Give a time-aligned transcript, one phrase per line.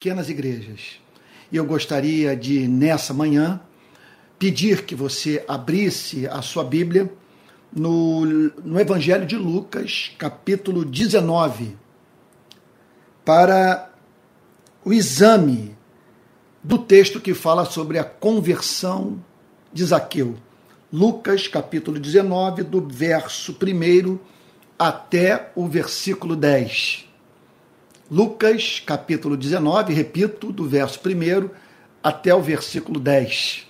[0.00, 0.98] pequenas igrejas.
[1.52, 3.60] E eu gostaria de, nessa manhã,
[4.38, 7.12] pedir que você abrisse a sua Bíblia
[7.70, 11.76] no, no Evangelho de Lucas, capítulo 19,
[13.26, 13.90] para
[14.82, 15.76] o exame
[16.64, 19.22] do texto que fala sobre a conversão
[19.70, 20.34] de Zaqueu.
[20.90, 24.18] Lucas, capítulo 19, do verso 1
[24.78, 27.09] até o versículo 10.
[28.10, 31.48] Lucas, capítulo 19, repito, do verso 1
[32.02, 33.68] até o versículo 10.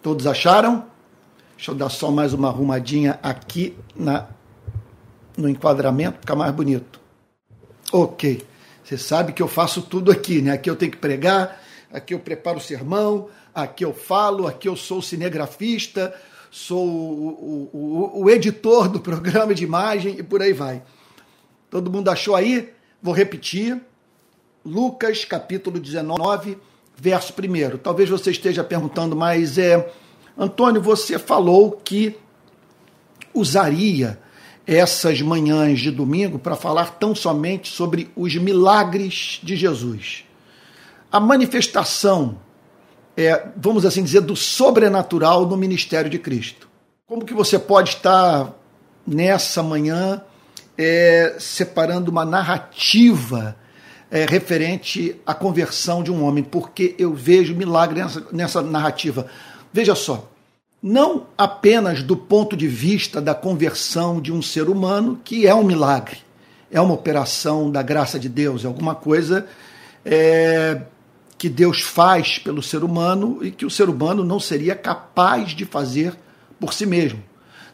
[0.00, 0.86] Todos acharam?
[1.56, 4.28] Deixa eu dar só mais uma arrumadinha aqui na,
[5.36, 7.00] no enquadramento, ficar mais bonito.
[7.92, 8.46] Ok.
[8.84, 10.52] Você sabe que eu faço tudo aqui, né?
[10.52, 11.60] Aqui eu tenho que pregar,
[11.92, 16.14] aqui eu preparo o sermão, aqui eu falo, aqui eu sou cinegrafista,
[16.48, 20.80] sou o, o, o, o editor do programa de imagem e por aí vai.
[21.68, 22.72] Todo mundo achou aí?
[23.02, 23.80] Vou repetir.
[24.64, 26.58] Lucas capítulo 19,
[26.94, 27.78] verso 1.
[27.78, 29.90] Talvez você esteja perguntando, mas é,
[30.36, 32.18] Antônio, você falou que
[33.32, 34.18] usaria
[34.66, 40.24] essas manhãs de domingo para falar tão somente sobre os milagres de Jesus.
[41.10, 42.38] A manifestação,
[43.16, 46.68] é, vamos assim dizer, do sobrenatural no ministério de Cristo.
[47.06, 48.54] Como que você pode estar
[49.06, 50.22] nessa manhã
[50.82, 53.54] é, separando uma narrativa
[54.10, 59.26] é, referente à conversão de um homem, porque eu vejo milagre nessa, nessa narrativa.
[59.70, 60.30] Veja só,
[60.82, 65.62] não apenas do ponto de vista da conversão de um ser humano, que é um
[65.62, 66.16] milagre,
[66.70, 69.46] é uma operação da graça de Deus, é alguma coisa
[70.02, 70.80] é,
[71.36, 75.66] que Deus faz pelo ser humano e que o ser humano não seria capaz de
[75.66, 76.16] fazer
[76.58, 77.22] por si mesmo,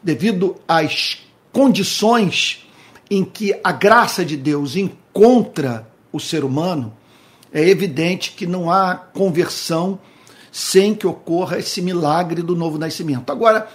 [0.03, 1.19] devido às
[1.53, 2.66] condições
[3.09, 6.93] em que a graça de Deus encontra o ser humano,
[7.51, 9.99] é evidente que não há conversão
[10.51, 13.31] sem que ocorra esse milagre do novo nascimento.
[13.31, 13.67] Agora,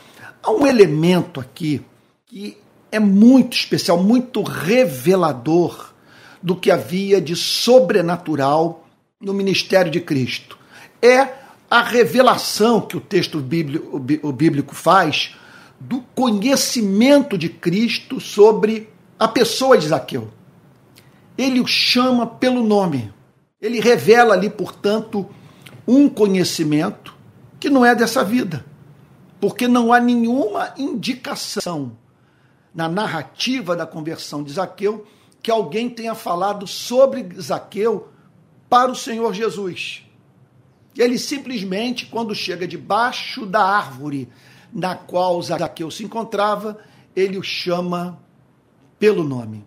[0.43, 1.81] há um elemento aqui
[2.27, 2.57] que
[2.91, 5.92] é muito especial, muito revelador
[6.42, 8.87] do que havia de sobrenatural
[9.21, 10.59] no ministério de Cristo.
[11.01, 11.29] É
[11.71, 15.35] a revelação que o texto bíblico faz
[15.81, 18.92] do conhecimento de Cristo sobre
[19.23, 20.33] a pessoa de Zaqueu.
[21.39, 23.15] Ele o chama pelo nome.
[23.61, 25.31] Ele revela ali, portanto,
[25.87, 27.15] um conhecimento
[27.61, 28.65] que não é dessa vida.
[29.41, 31.97] Porque não há nenhuma indicação
[32.75, 35.07] na narrativa da conversão de Zaqueu
[35.41, 38.09] que alguém tenha falado sobre Zaqueu
[38.69, 40.03] para o Senhor Jesus.
[40.99, 44.29] Ele simplesmente, quando chega debaixo da árvore
[44.73, 46.77] na qual Zaqueu se encontrava,
[47.15, 48.19] ele o chama
[49.02, 49.64] pelo nome.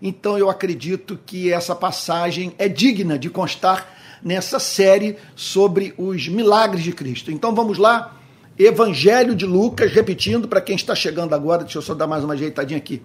[0.00, 3.86] Então eu acredito que essa passagem é digna de constar
[4.22, 7.30] nessa série sobre os milagres de Cristo.
[7.30, 8.16] Então vamos lá,
[8.58, 12.32] Evangelho de Lucas, repetindo para quem está chegando agora, deixa eu só dar mais uma
[12.32, 13.02] ajeitadinha aqui.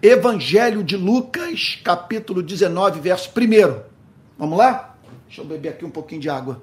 [0.00, 3.82] Evangelho de Lucas, capítulo 19, verso 1.
[4.38, 4.96] Vamos lá?
[5.26, 6.62] Deixa eu beber aqui um pouquinho de água.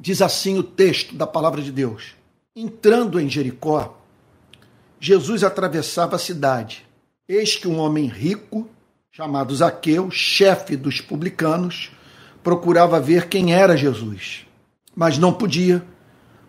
[0.00, 2.14] Diz assim o texto da palavra de Deus:
[2.56, 4.05] Entrando em Jericó,
[4.98, 6.86] Jesus atravessava a cidade.
[7.28, 8.68] Eis que um homem rico,
[9.12, 11.90] chamado Zaqueu, chefe dos publicanos,
[12.42, 14.46] procurava ver quem era Jesus,
[14.94, 15.84] mas não podia,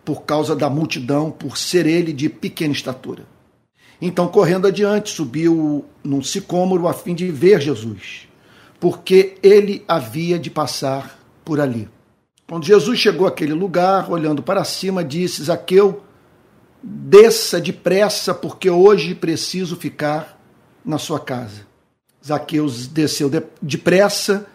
[0.04, 3.24] por causa da multidão, por ser ele de pequena estatura.
[4.00, 8.28] Então, correndo adiante, subiu num sicômoro a fim de ver Jesus,
[8.78, 11.88] porque ele havia de passar por ali.
[12.48, 16.02] Quando Jesus chegou àquele lugar, olhando para cima, disse: Zaqueu,
[16.82, 20.40] desça depressa, porque hoje preciso ficar
[20.84, 21.66] na sua casa.
[22.24, 23.30] Zaqueus desceu
[23.60, 24.46] depressa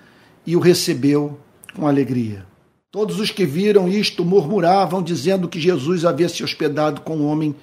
[0.46, 1.40] e o recebeu
[1.76, 2.46] com alegria.
[2.92, 7.56] Todos os que viram isto murmuravam, dizendo que Jesus havia se hospedado com um homem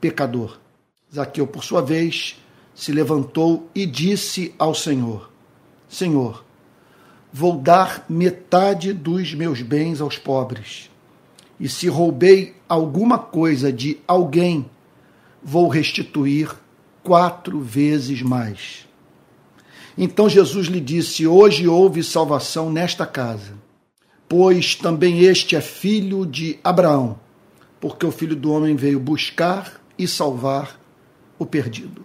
[0.00, 0.58] pecador.
[1.14, 2.36] Zaqueu, por sua vez,
[2.74, 5.30] se levantou e disse ao Senhor:
[5.88, 6.44] Senhor,
[7.32, 10.91] vou dar metade dos meus bens aos pobres
[11.58, 14.66] e se roubei alguma coisa de alguém,
[15.42, 16.50] vou restituir
[17.02, 18.86] quatro vezes mais.
[19.96, 23.54] Então Jesus lhe disse: Hoje houve salvação nesta casa,
[24.28, 27.18] pois também este é filho de Abraão,
[27.80, 30.80] porque o filho do homem veio buscar e salvar
[31.38, 32.04] o perdido.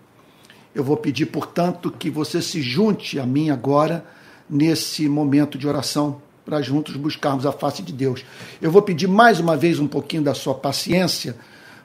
[0.76, 4.06] Eu vou pedir, portanto, que você se junte a mim agora
[4.50, 8.24] nesse momento de oração para juntos buscarmos a face de Deus.
[8.62, 11.36] Eu vou pedir mais uma vez um pouquinho da sua paciência,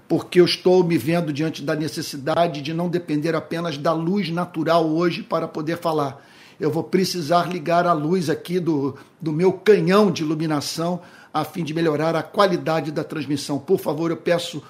[0.07, 4.89] porque eu estou me vendo diante da necessidade de não depender apenas da luz natural
[4.89, 6.25] hoje para poder falar.
[6.61, 11.01] eu vou precisar ligar a luz aqui do, do meu canhão de iluminação
[11.35, 13.59] a fim de melhorar a qualidade da transmissão.
[13.59, 14.63] Por favor, eu peço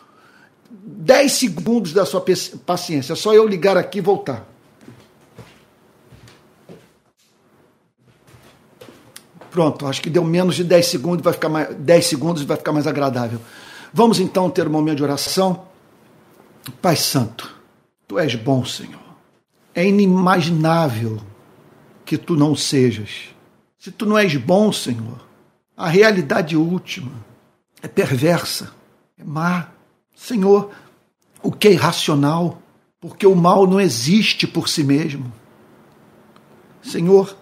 [0.70, 2.24] 10 segundos da sua
[2.64, 3.12] paciência.
[3.12, 4.51] É só eu ligar aqui e voltar.
[9.52, 12.72] Pronto, acho que deu menos de 10 segundos, vai ficar mais 10 segundos vai ficar
[12.72, 13.38] mais agradável.
[13.92, 15.66] Vamos então ter um momento de oração.
[16.80, 17.54] Pai Santo,
[18.08, 18.98] tu és bom, Senhor.
[19.74, 21.20] É inimaginável
[22.02, 23.28] que tu não sejas.
[23.78, 25.20] Se tu não és bom, Senhor,
[25.76, 27.12] a realidade última
[27.82, 28.72] é perversa,
[29.18, 29.68] é má.
[30.16, 30.70] Senhor,
[31.42, 32.62] o que é irracional,
[32.98, 35.30] porque o mal não existe por si mesmo.
[36.82, 37.36] Senhor,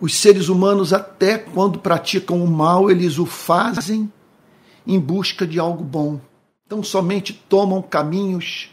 [0.00, 4.12] os seres humanos, até quando praticam o mal, eles o fazem
[4.86, 6.20] em busca de algo bom.
[6.66, 8.70] Então, somente tomam caminhos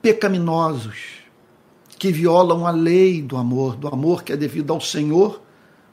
[0.00, 1.18] pecaminosos
[1.98, 5.42] que violam a lei do amor, do amor que é devido ao Senhor,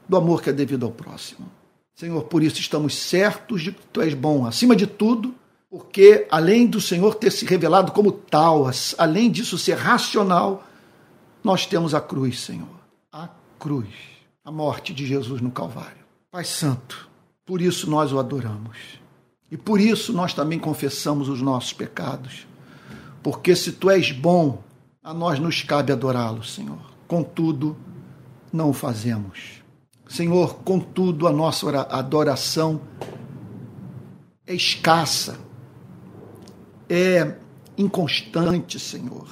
[0.08, 1.50] do amor que é devido ao próximo.
[1.96, 5.34] Senhor, por isso estamos certos de que tu és bom, acima de tudo,
[5.68, 10.64] porque além do Senhor ter se revelado como tal, além disso ser racional,
[11.42, 12.68] nós temos a cruz, Senhor.
[13.10, 13.28] A
[13.58, 14.15] cruz
[14.46, 16.06] a morte de Jesus no Calvário.
[16.30, 17.10] Pai Santo,
[17.44, 18.78] por isso nós o adoramos.
[19.50, 22.46] E por isso nós também confessamos os nossos pecados.
[23.24, 24.62] Porque se tu és bom,
[25.02, 26.78] a nós nos cabe adorá-lo, Senhor.
[27.08, 27.76] Contudo,
[28.52, 29.64] não o fazemos.
[30.06, 32.80] Senhor, contudo, a nossa adoração
[34.46, 35.40] é escassa,
[36.88, 37.34] é
[37.76, 39.26] inconstante, Senhor,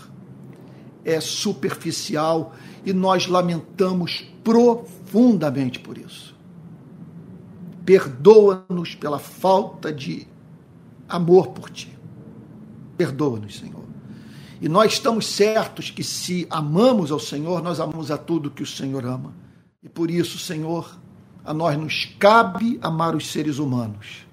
[1.04, 2.54] é superficial
[2.84, 6.34] e nós lamentamos profundamente por isso.
[7.84, 10.26] Perdoa-nos pela falta de
[11.08, 11.96] amor por ti.
[12.96, 13.84] Perdoa-nos, Senhor.
[14.60, 18.66] E nós estamos certos que se amamos ao Senhor, nós amamos a tudo que o
[18.66, 19.34] Senhor ama.
[19.82, 20.98] E por isso, Senhor,
[21.44, 24.26] a nós nos cabe amar os seres humanos,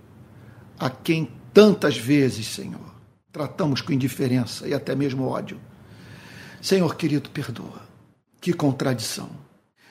[0.80, 2.96] a quem tantas vezes, Senhor,
[3.32, 5.60] tratamos com indiferença e até mesmo ódio.
[6.62, 7.82] Senhor querido, perdoa.
[8.40, 9.30] Que contradição.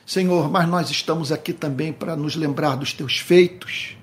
[0.06, 3.96] Senhor, mas nós estamos aqui também para nos lembrar dos teus feitos,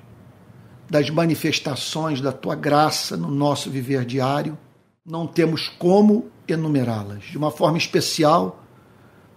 [0.89, 4.57] das manifestações da tua graça no nosso viver diário.
[5.05, 7.23] Não temos como enumerá-las.
[7.23, 8.63] De uma forma especial,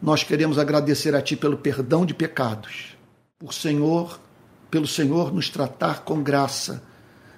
[0.02, 2.96] nós queremos agradecer a ti pelo perdão de pecados,
[3.38, 4.18] por Senhor,
[4.70, 6.82] pelo Senhor nos tratar com graça,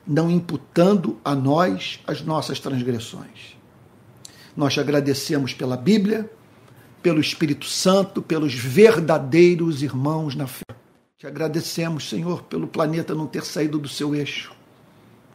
[0.06, 3.61] não imputando a nós as nossas transgressões.
[4.56, 6.30] Nós te agradecemos pela Bíblia,
[7.02, 10.64] pelo Espírito Santo, pelos verdadeiros irmãos na fé.
[11.18, 14.52] Te agradecemos, Senhor, pelo planeta não ter saído do seu eixo,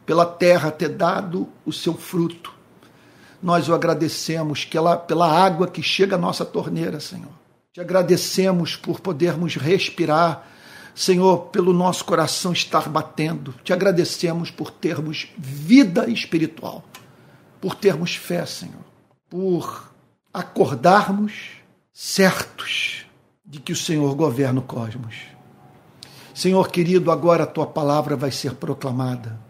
[0.04, 2.52] pela terra ter dado o seu fruto.
[3.42, 7.32] Nós o agradecemos pela, pela água que chega à nossa torneira, Senhor.
[7.72, 10.46] Te agradecemos por podermos respirar,
[10.94, 13.54] Senhor, pelo nosso coração estar batendo.
[13.62, 16.84] Te agradecemos por termos vida espiritual,
[17.60, 18.84] por termos fé, Senhor,
[19.28, 19.92] por
[20.32, 21.32] acordarmos
[21.92, 23.04] certos
[23.44, 25.16] de que o Senhor governa o cosmos.
[26.34, 29.40] Senhor querido, agora a tua palavra vai ser proclamada.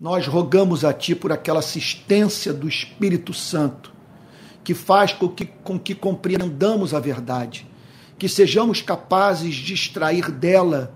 [0.00, 3.92] Nós rogamos a ti por aquela assistência do Espírito Santo,
[4.62, 7.66] que faz com que, com que compreendamos a verdade,
[8.18, 10.94] que sejamos capazes de extrair dela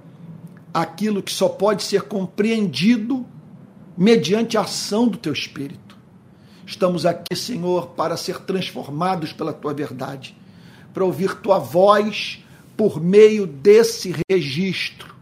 [0.72, 3.26] aquilo que só pode ser compreendido
[3.96, 5.89] mediante a ação do teu Espírito.
[6.70, 10.36] Estamos aqui, Senhor, para ser transformados pela tua verdade
[10.94, 12.44] para ouvir tua voz
[12.76, 15.12] por meio desse registro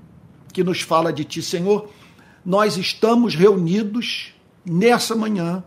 [0.53, 1.89] que nos fala de ti, Senhor.
[2.45, 5.65] Nós estamos reunidos nessa manhã,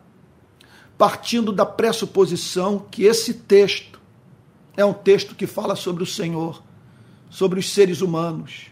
[1.00, 4.00] partindo da pressuposição que esse texto
[4.77, 6.61] é um texto que fala sobre o Senhor,
[7.27, 8.67] sobre os seres humanos.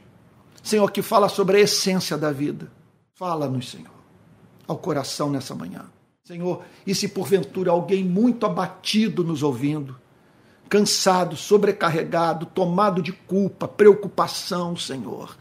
[0.62, 2.72] Senhor, que fala sobre a essência da vida.
[3.16, 3.90] Fala-nos, Senhor,
[4.68, 5.86] ao coração nessa manhã.
[6.30, 10.00] Senhor, e se porventura alguém muito abatido nos ouvindo,
[10.70, 15.36] cansado, sobrecarregado, tomado de culpa, preocupação, Senhor,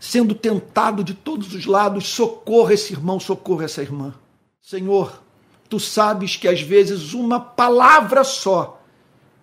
[0.00, 4.14] sendo tentado de todos os lados, socorra esse irmão, socorra essa irmã.
[4.60, 5.22] Senhor,
[5.68, 8.82] tu sabes que às vezes uma palavra só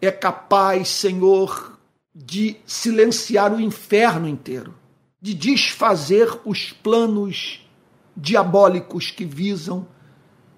[0.01, 1.79] é capaz, Senhor,
[2.13, 4.75] de silenciar o inferno inteiro,
[5.21, 7.65] de desfazer os planos
[8.17, 9.87] diabólicos que visam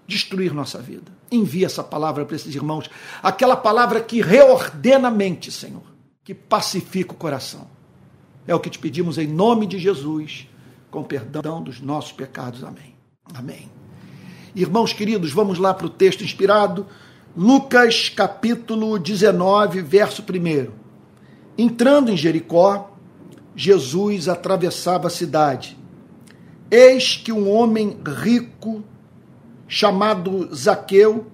[0.08, 1.12] destruir nossa vida.
[1.32, 2.90] Envia essa palavra para esses irmãos,
[3.22, 5.84] aquela palavra que reordena a mente, Senhor,
[6.24, 7.68] que pacifica o coração.
[8.48, 10.48] É o que te pedimos em nome de Jesus,
[10.92, 12.64] com perdão dos nossos pecados.
[12.64, 12.96] Amém.
[13.34, 13.70] Amém.
[14.56, 16.86] Irmãos queridos, vamos lá para o texto inspirado,
[17.36, 20.72] Lucas capítulo 19, verso 1.
[21.58, 22.96] Entrando em Jericó,
[23.56, 25.78] Jesus atravessava a cidade.
[26.70, 28.84] Eis que um homem rico,
[29.68, 31.28] chamado Zaqueu,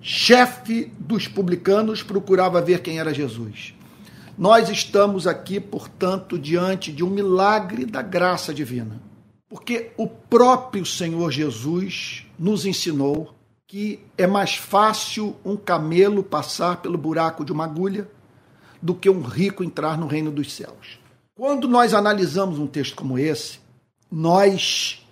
[0.00, 3.74] chefe dos publicanos, procurava ver quem era Jesus.
[4.36, 9.00] Nós estamos aqui, portanto, diante de um milagre da graça divina.
[9.48, 13.34] Porque o próprio Senhor Jesus nos ensinou
[13.66, 18.08] que é mais fácil um camelo passar pelo buraco de uma agulha
[18.80, 20.98] do que um rico entrar no reino dos céus.
[21.36, 23.60] Quando nós analisamos um texto como esse,
[24.10, 25.06] nós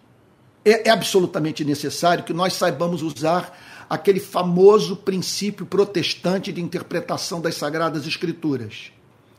[0.70, 3.56] é, é absolutamente necessário que nós saibamos usar
[3.88, 8.92] aquele famoso princípio protestante de interpretação das sagradas escrituras,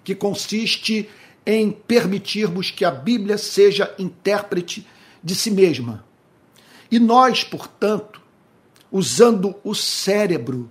[0.04, 1.08] que consiste
[1.46, 4.86] em permitirmos que a Bíblia seja intérprete
[5.24, 6.04] de si mesma.
[6.92, 8.22] E nós, portanto,
[8.92, 10.70] usando o cérebro,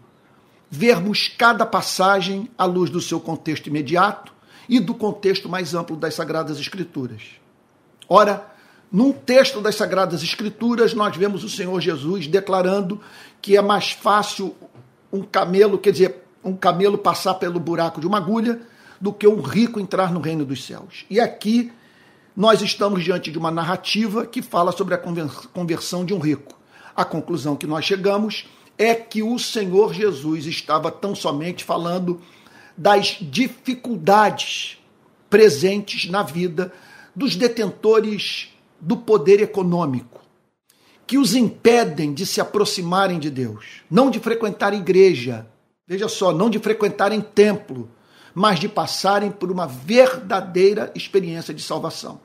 [0.71, 4.33] vermos cada passagem à luz do seu contexto imediato
[4.69, 7.23] e do contexto mais amplo das Sagradas Escrituras.
[8.09, 8.58] Ora,
[8.91, 13.01] num texto das Sagradas Escrituras, nós vemos o Senhor Jesus declarando
[13.41, 14.57] que é mais fácil
[15.13, 18.61] um camelo, quer dizer, um camelo passar pelo buraco de uma agulha
[19.01, 21.05] do que um rico entrar no reino dos céus.
[21.11, 21.71] E aqui
[22.35, 24.99] nós estamos diante de uma narrativa que fala sobre a
[25.53, 26.59] conversão de um rico.
[26.97, 28.47] A conclusão que nós chegamos
[28.79, 32.21] é que o Senhor Jesus estava tão somente falando
[32.77, 34.79] das dificuldades
[35.29, 36.73] presentes na vida
[37.15, 40.21] dos detentores do poder econômico,
[41.07, 45.47] que os impedem de se aproximarem de Deus, não de frequentar igreja,
[45.87, 47.91] veja só, não de frequentarem templo,
[48.35, 52.21] mas de passarem por uma verdadeira experiência de salvação.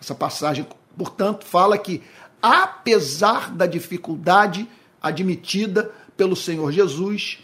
[0.00, 0.66] Essa passagem,
[0.96, 2.02] portanto, fala que,
[2.40, 4.68] apesar da dificuldade
[5.00, 7.38] admitida pelo Senhor Jesus,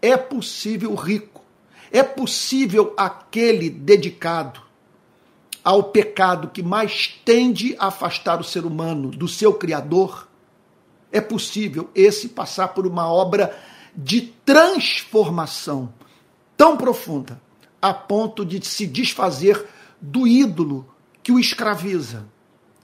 [0.00, 1.42] é possível rico,
[1.90, 4.71] é possível aquele dedicado
[5.64, 10.28] ao pecado que mais tende a afastar o ser humano do seu Criador,
[11.10, 13.56] é possível esse passar por uma obra
[13.94, 15.92] de transformação
[16.56, 17.40] tão profunda
[17.80, 19.66] a ponto de se desfazer
[20.00, 20.86] do ídolo
[21.22, 22.26] que o escraviza,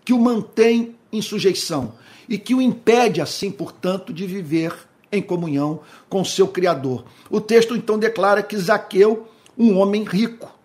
[0.04, 1.94] que o mantém em sujeição
[2.28, 4.74] e que o impede, assim, portanto, de viver
[5.10, 7.04] em comunhão com seu Criador.
[7.30, 10.57] O texto então declara que Zaqueu, um homem rico,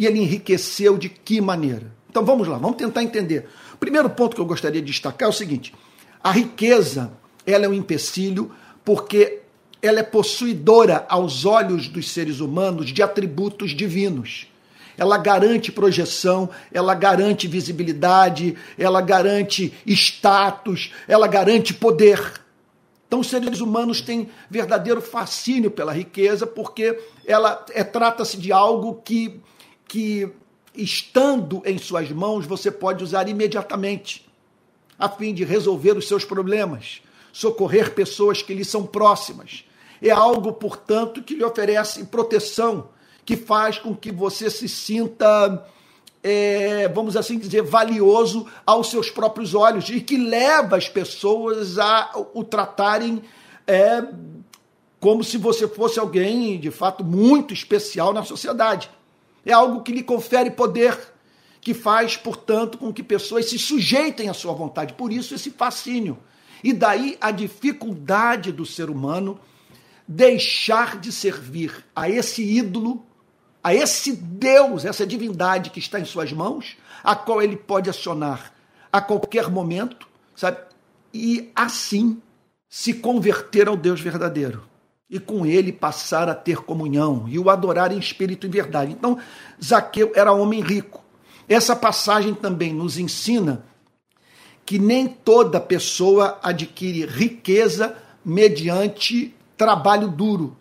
[0.00, 1.92] e ele enriqueceu de que maneira?
[2.08, 3.48] Então vamos lá, vamos tentar entender.
[3.78, 5.72] Primeiro ponto que eu gostaria de destacar é o seguinte:
[6.24, 7.12] a riqueza
[7.46, 8.50] ela é um empecilho
[8.84, 9.42] porque
[9.80, 14.50] ela é possuidora aos olhos dos seres humanos de atributos divinos
[15.00, 22.20] ela garante projeção, ela garante visibilidade, ela garante status, ela garante poder.
[23.08, 29.00] Então, os seres humanos têm verdadeiro fascínio pela riqueza, porque ela é, trata-se de algo
[29.02, 29.40] que,
[29.90, 30.30] que,
[30.72, 34.24] estando em suas mãos, você pode usar imediatamente,
[34.96, 39.64] a fim de resolver os seus problemas, socorrer pessoas que lhe são próximas.
[40.00, 42.88] É algo, portanto, que lhe oferece proteção,
[43.24, 45.66] que faz com que você se sinta,
[46.22, 52.12] é, vamos assim dizer, valioso aos seus próprios olhos e que leva as pessoas a
[52.32, 53.22] o tratarem
[53.66, 54.04] é,
[55.00, 58.88] como se você fosse alguém de fato muito especial na sociedade.
[59.44, 60.98] É algo que lhe confere poder,
[61.60, 64.94] que faz, portanto, com que pessoas se sujeitem à sua vontade.
[64.94, 66.18] Por isso, esse fascínio.
[66.62, 69.40] E daí a dificuldade do ser humano
[70.06, 73.04] deixar de servir a esse ídolo
[73.62, 78.52] a esse Deus, essa divindade que está em suas mãos, a qual ele pode acionar
[78.92, 80.58] a qualquer momento, sabe?
[81.12, 82.20] E assim
[82.68, 84.69] se converter ao Deus verdadeiro
[85.10, 88.92] e com ele passar a ter comunhão e o adorar em espírito e verdade.
[88.92, 89.18] Então,
[89.62, 91.04] Zaqueu era homem rico.
[91.48, 93.64] Essa passagem também nos ensina
[94.64, 100.56] que nem toda pessoa adquire riqueza mediante trabalho duro,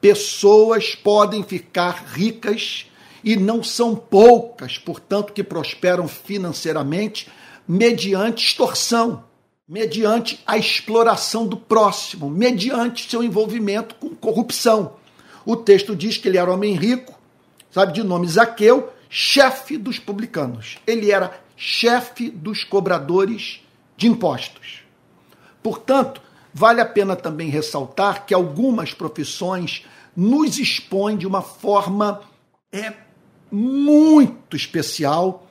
[0.00, 2.86] Pessoas podem ficar ricas
[3.22, 7.28] e não são poucas, portanto, que prosperam financeiramente
[7.68, 9.22] mediante extorsão,
[9.70, 14.94] mediante a exploração do próximo, mediante seu envolvimento com corrupção.
[15.46, 17.18] O texto diz que ele era homem rico,
[17.70, 20.78] sabe, de nome Zaqueu, chefe dos publicanos.
[20.86, 23.60] Ele era chefe dos cobradores
[23.96, 24.80] de impostos.
[25.62, 26.20] Portanto,
[26.52, 29.86] Vale a pena também ressaltar que algumas profissões
[30.16, 32.22] nos expõem de uma forma
[32.72, 32.92] é,
[33.50, 35.46] muito especial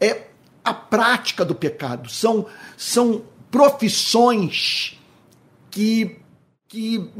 [0.00, 0.28] é
[0.64, 2.08] a prática do pecado.
[2.08, 2.46] São,
[2.76, 4.98] são profissões
[5.70, 6.18] que,
[6.68, 7.10] que,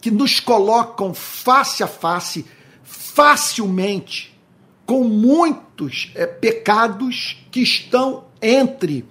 [0.00, 2.44] que nos colocam face a face,
[2.82, 4.38] facilmente,
[4.86, 9.04] com muitos é, pecados que estão entre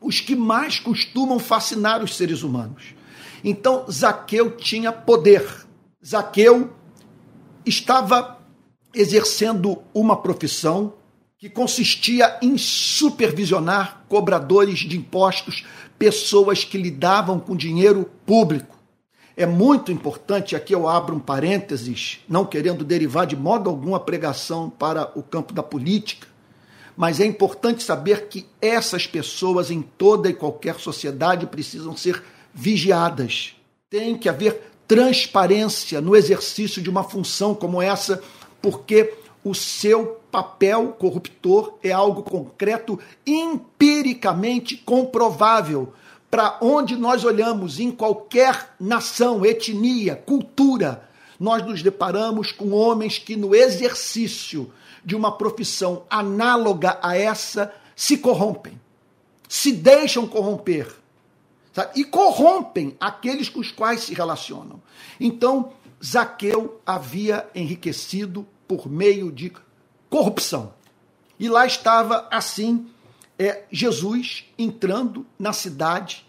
[0.00, 2.94] os que mais costumam fascinar os seres humanos.
[3.42, 5.66] Então, Zaqueu tinha poder.
[6.04, 6.72] Zaqueu
[7.64, 8.38] estava
[8.94, 10.94] exercendo uma profissão
[11.38, 15.64] que consistia em supervisionar cobradores de impostos,
[15.98, 18.74] pessoas que lidavam com dinheiro público.
[19.36, 24.00] É muito importante, aqui eu abro um parênteses, não querendo derivar de modo algum a
[24.00, 26.28] pregação para o campo da política,
[26.96, 32.22] mas é importante saber que essas pessoas em toda e qualquer sociedade precisam ser
[32.52, 33.56] vigiadas.
[33.90, 38.22] Tem que haver transparência no exercício de uma função como essa,
[38.62, 45.92] porque o seu papel corruptor é algo concreto, empiricamente comprovável
[46.28, 53.36] para onde nós olhamos, em qualquer nação, etnia, cultura, nós nos deparamos com homens que,
[53.36, 54.72] no exercício
[55.04, 58.80] de uma profissão análoga a essa, se corrompem,
[59.48, 60.92] se deixam corromper
[61.72, 62.00] sabe?
[62.00, 64.82] e corrompem aqueles com os quais se relacionam.
[65.20, 65.70] Então,
[66.04, 69.52] Zaqueu havia enriquecido por meio de
[70.08, 70.74] corrupção.
[71.38, 72.86] E lá estava assim
[73.38, 76.24] é Jesus entrando na cidade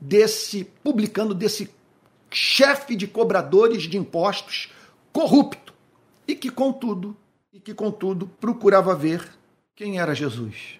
[0.00, 1.70] desse publicano, desse
[2.30, 4.72] chefe de cobradores de impostos
[5.12, 5.74] corrupto
[6.26, 7.16] e que contudo
[7.52, 9.28] e que contudo procurava ver
[9.74, 10.78] quem era Jesus.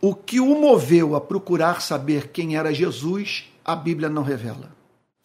[0.00, 4.74] O que o moveu a procurar saber quem era Jesus, a Bíblia não revela.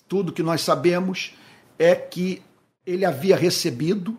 [0.08, 1.34] Tudo que nós sabemos
[1.80, 2.42] é que
[2.86, 4.18] ele havia recebido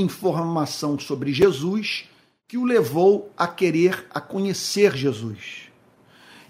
[0.00, 2.04] informação sobre Jesus
[2.46, 5.68] que o levou a querer a conhecer Jesus.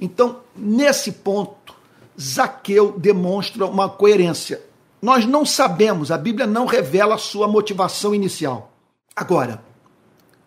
[0.00, 1.74] Então, nesse ponto,
[2.20, 4.62] Zaqueu demonstra uma coerência.
[5.02, 8.72] Nós não sabemos, a Bíblia não revela a sua motivação inicial.
[9.14, 9.62] Agora,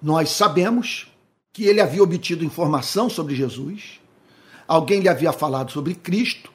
[0.01, 1.11] nós sabemos
[1.53, 3.99] que ele havia obtido informação sobre Jesus,
[4.67, 6.51] alguém lhe havia falado sobre Cristo,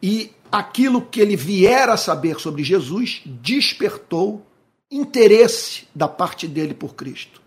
[0.00, 4.44] e aquilo que ele viera saber sobre Jesus despertou
[4.92, 7.40] interesse da parte dele por Cristo.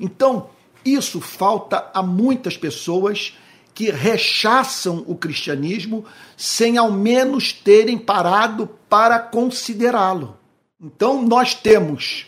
[0.00, 0.50] Então,
[0.84, 3.38] isso falta a muitas pessoas
[3.72, 6.04] que rechaçam o cristianismo
[6.36, 10.36] sem ao menos terem parado para considerá-lo.
[10.80, 12.26] Então, nós temos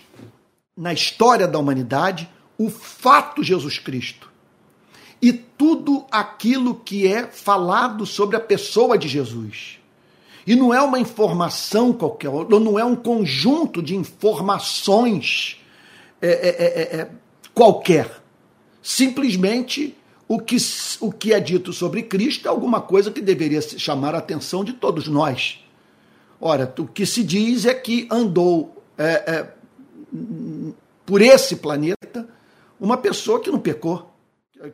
[0.77, 4.31] na história da humanidade o fato Jesus Cristo
[5.21, 9.81] e tudo aquilo que é falado sobre a pessoa de Jesus.
[10.47, 15.61] E não é uma informação qualquer, ou não é um conjunto de informações
[16.21, 16.65] é, é,
[16.97, 17.11] é, é
[17.55, 18.23] qualquer.
[18.83, 19.97] Simplesmente
[20.29, 20.57] o que,
[21.01, 24.73] o que é dito sobre Cristo é alguma coisa que deveria chamar a atenção de
[24.73, 25.61] todos nós.
[26.41, 29.55] Ora, o que se diz é que andou é, é,
[31.07, 32.29] por esse planeta
[32.79, 34.11] uma pessoa que não pecou.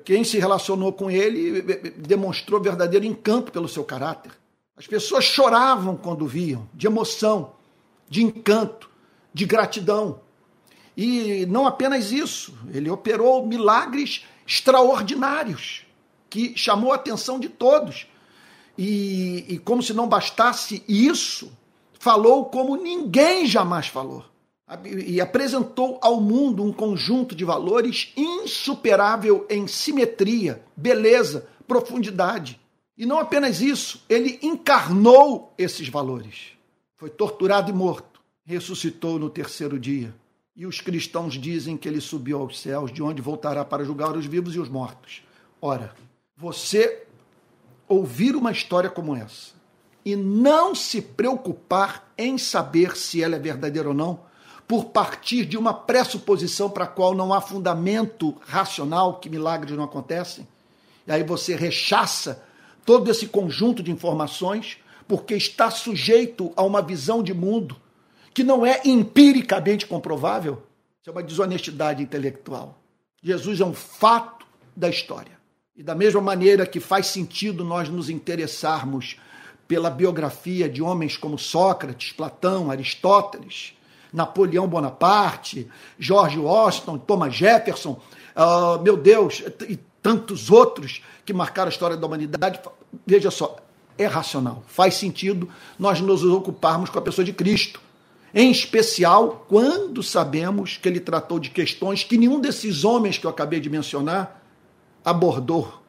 [0.04, 1.62] Quem se relacionou com ele
[1.96, 4.32] demonstrou verdadeiro encanto pelo seu caráter.
[4.80, 7.52] As pessoas choravam quando viam, de emoção,
[8.08, 8.88] de encanto,
[9.30, 10.22] de gratidão.
[10.96, 15.84] E não apenas isso, ele operou milagres extraordinários
[16.30, 18.06] que chamou a atenção de todos.
[18.78, 21.52] E, e como se não bastasse isso,
[21.98, 24.24] falou como ninguém jamais falou.
[25.06, 32.59] E apresentou ao mundo um conjunto de valores insuperável em simetria, beleza, profundidade.
[33.00, 36.52] E não apenas isso, ele encarnou esses valores.
[36.98, 40.14] Foi torturado e morto, ressuscitou no terceiro dia
[40.54, 44.26] e os cristãos dizem que ele subiu aos céus, de onde voltará para julgar os
[44.26, 45.22] vivos e os mortos.
[45.62, 45.94] Ora,
[46.36, 47.06] você
[47.88, 49.54] ouvir uma história como essa
[50.04, 54.20] e não se preocupar em saber se ela é verdadeira ou não,
[54.68, 59.84] por partir de uma pressuposição para a qual não há fundamento racional que milagres não
[59.84, 60.46] acontecem,
[61.06, 62.49] e aí você rechaça
[62.84, 67.76] todo esse conjunto de informações porque está sujeito a uma visão de mundo
[68.32, 70.62] que não é empiricamente comprovável,
[71.00, 72.78] isso é uma desonestidade intelectual.
[73.22, 75.38] Jesus é um fato da história.
[75.76, 79.16] E da mesma maneira que faz sentido nós nos interessarmos
[79.66, 83.74] pela biografia de homens como Sócrates, Platão, Aristóteles,
[84.12, 88.00] Napoleão Bonaparte, George Washington, Thomas Jefferson,
[88.36, 92.58] uh, meu Deus, e tantos outros que marcaram a história da humanidade,
[93.06, 93.56] veja só,
[93.96, 97.80] é racional, faz sentido nós nos ocuparmos com a pessoa de Cristo
[98.34, 103.30] em especial quando sabemos que ele tratou de questões que nenhum desses homens que eu
[103.30, 104.42] acabei de mencionar
[105.04, 105.82] abordou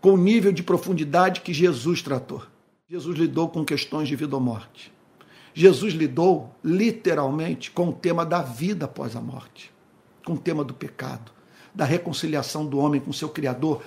[0.00, 2.42] com o nível de profundidade que Jesus tratou.
[2.88, 4.92] Jesus lidou com questões de vida ou morte.
[5.54, 9.72] Jesus lidou literalmente com o tema da vida após a morte.
[10.24, 11.30] com o tema do pecado,
[11.72, 13.80] da reconciliação do homem com seu Criador,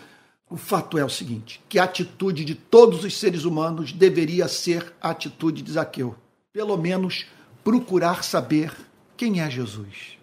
[0.49, 4.93] o fato é o seguinte: que a atitude de todos os seres humanos deveria ser
[5.01, 6.15] a atitude de Zaqueu.
[6.51, 7.27] Pelo menos
[7.63, 8.73] procurar saber
[9.15, 10.17] quem é Jesus.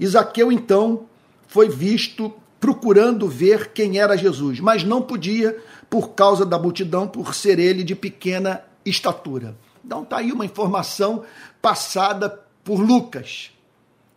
[0.00, 1.06] Isaqueu, então,
[1.46, 7.34] foi visto procurando ver quem era Jesus, mas não podia por causa da multidão, por
[7.34, 9.54] ser ele de pequena estatura.
[9.84, 11.24] Então está aí uma informação
[11.60, 12.30] passada
[12.64, 13.50] por Lucas,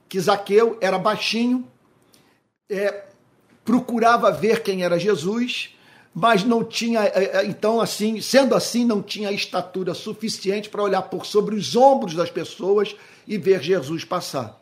[0.07, 1.67] que Zaqueu era baixinho,
[2.69, 3.06] é,
[3.67, 5.75] procurava ver quem era Jesus,
[6.15, 11.01] mas não tinha, é, é, então assim, sendo assim, não tinha estatura suficiente para olhar
[11.01, 12.95] por sobre os ombros das pessoas
[13.27, 14.57] e ver Jesus passar.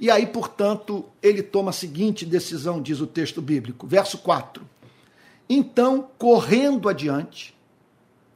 [0.00, 4.68] E aí, portanto, ele toma a seguinte decisão, diz o texto bíblico, verso 4.
[5.48, 7.54] Então, correndo adiante,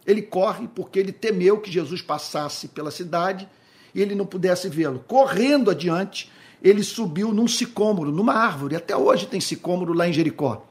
[0.06, 3.48] ele corre porque ele temeu que Jesus passasse pela cidade
[3.92, 5.04] e ele não pudesse vê-lo.
[5.08, 6.30] Correndo adiante,
[6.62, 8.76] ele subiu num sicômoro, numa árvore.
[8.76, 10.66] Até hoje tem sicômoro lá em Jericó.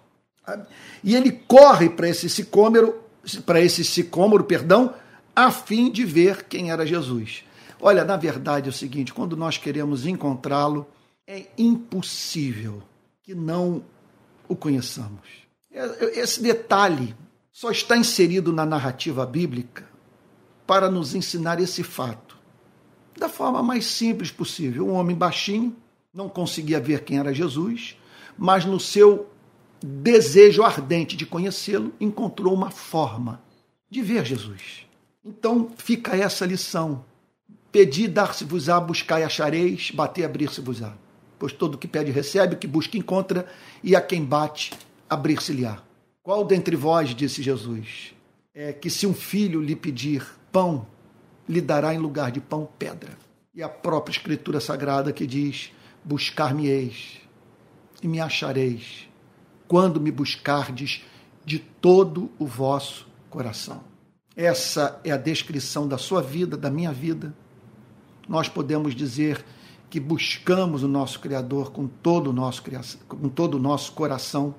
[1.04, 3.02] E ele corre para esse sicômoro,
[3.46, 4.94] para esse sicômoro, perdão,
[5.36, 7.44] a fim de ver quem era Jesus.
[7.80, 10.88] Olha, na verdade é o seguinte, quando nós queremos encontrá-lo,
[11.28, 12.82] é impossível
[13.22, 13.84] que não
[14.48, 15.46] o conheçamos.
[15.72, 17.16] É, esse detalhe
[17.52, 19.86] só está inserido na narrativa bíblica
[20.66, 22.27] para nos ensinar esse fato.
[23.18, 24.88] Da forma mais simples possível.
[24.88, 25.76] Um homem baixinho,
[26.14, 27.98] não conseguia ver quem era Jesus,
[28.38, 29.28] mas no seu
[29.82, 33.42] desejo ardente de conhecê-lo, encontrou uma forma
[33.90, 34.86] de ver Jesus.
[35.26, 37.04] Então fica essa lição.
[37.72, 40.94] Pedi, dar-se-vos-á, buscai, achareis, bater, abrir-se-vos-á.
[41.38, 43.48] Pois todo que pede recebe, o que busca encontra,
[43.84, 44.72] e a quem bate,
[45.10, 45.80] abrir-se-lhe-á.
[46.24, 48.14] Qual dentre vós, disse Jesus,
[48.54, 50.88] é que se um filho lhe pedir pão,
[51.48, 53.18] lhe dará em lugar de pão pedra?
[53.54, 55.72] E a própria Escritura Sagrada que diz:
[56.04, 57.22] Buscar-me-eis
[58.02, 59.08] e me achareis,
[59.68, 61.04] quando me buscardes
[61.46, 63.82] de todo o vosso coração.
[64.36, 67.34] Essa é a descrição da sua vida, da minha vida.
[68.28, 69.44] Nós podemos dizer
[69.90, 72.62] que buscamos o nosso Criador com todo o nosso,
[73.08, 74.54] com todo o nosso coração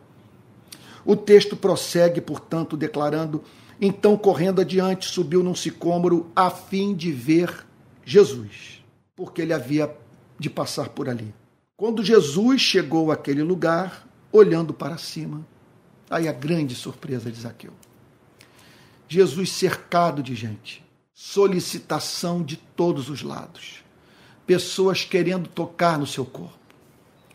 [1.08, 3.42] o texto prossegue, portanto, declarando:
[3.80, 7.64] Então, correndo adiante, subiu num sicômoro a fim de ver
[8.04, 8.82] Jesus,
[9.14, 9.94] porque ele havia
[10.38, 11.32] de passar por ali.
[11.76, 15.46] Quando Jesus chegou àquele lugar, olhando para cima,
[16.10, 17.72] aí a grande surpresa de Zaqueu.
[19.08, 23.84] Jesus cercado de gente, solicitação de todos os lados,
[24.44, 26.58] pessoas querendo tocar no seu corpo,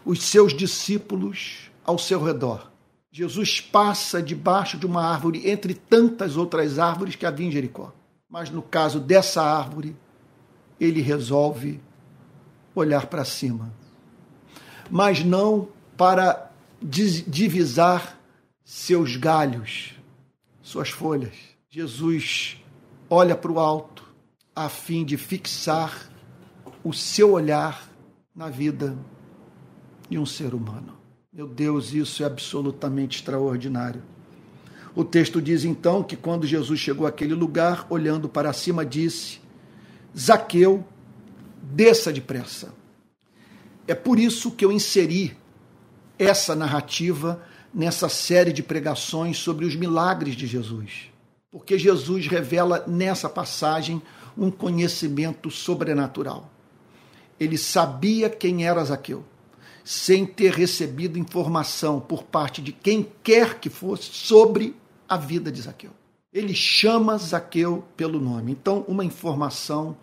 [0.05, 2.71] os seus discípulos ao seu redor,
[3.15, 7.93] Jesus passa debaixo de uma árvore entre tantas outras árvores que havia em Jericó.
[8.27, 9.95] Mas no caso dessa árvore,
[10.79, 11.79] ele resolve
[12.73, 13.71] olhar para cima.
[14.89, 18.19] Mas não para divisar
[18.65, 19.93] seus galhos,
[20.63, 21.35] suas folhas.
[21.69, 22.57] Jesus
[23.07, 24.11] olha para o alto
[24.55, 26.09] a fim de fixar
[26.83, 27.87] o seu olhar
[28.35, 28.97] na vida
[30.09, 31.02] de um ser humano.
[31.35, 34.03] Meu Deus, isso é absolutamente extraordinário.
[34.95, 39.39] O texto diz então que quando Jesus chegou àquele lugar, olhando para cima, disse:
[40.15, 40.85] Zaqueu,
[41.59, 42.71] desça depressa.
[43.87, 45.35] É por isso que eu inseri
[46.19, 47.41] essa narrativa
[47.73, 51.09] nessa série de pregações sobre os milagres de Jesus.
[51.51, 53.99] Porque Jesus revela nessa passagem
[54.37, 56.51] um conhecimento sobrenatural.
[57.39, 59.25] Ele sabia quem era Zaqueu
[59.83, 64.75] sem ter recebido informação por parte de quem quer que fosse sobre
[65.07, 65.91] a vida de Zaqueu.
[66.31, 68.53] Ele chama Zaqueu pelo nome.
[68.53, 69.95] Então, uma informação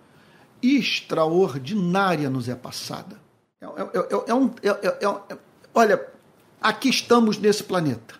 [0.62, 3.20] extraordinária nos é passada.
[3.60, 4.50] É, é, é, um,
[5.74, 6.06] olha,
[6.60, 8.14] aqui estamos nesse planeta,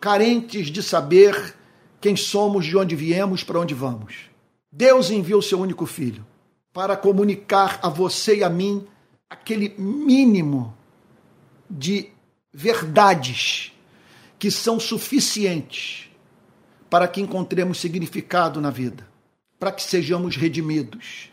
[0.00, 1.54] carentes de saber
[2.00, 4.30] quem somos, de onde viemos, para onde vamos.
[4.72, 6.24] Deus enviou seu único filho
[6.72, 8.86] para comunicar a você e a mim
[9.28, 10.74] aquele mínimo
[11.70, 12.08] de
[12.52, 13.72] verdades
[14.38, 16.10] que são suficientes
[16.88, 19.06] para que encontremos significado na vida,
[19.58, 21.30] para que sejamos redimidos,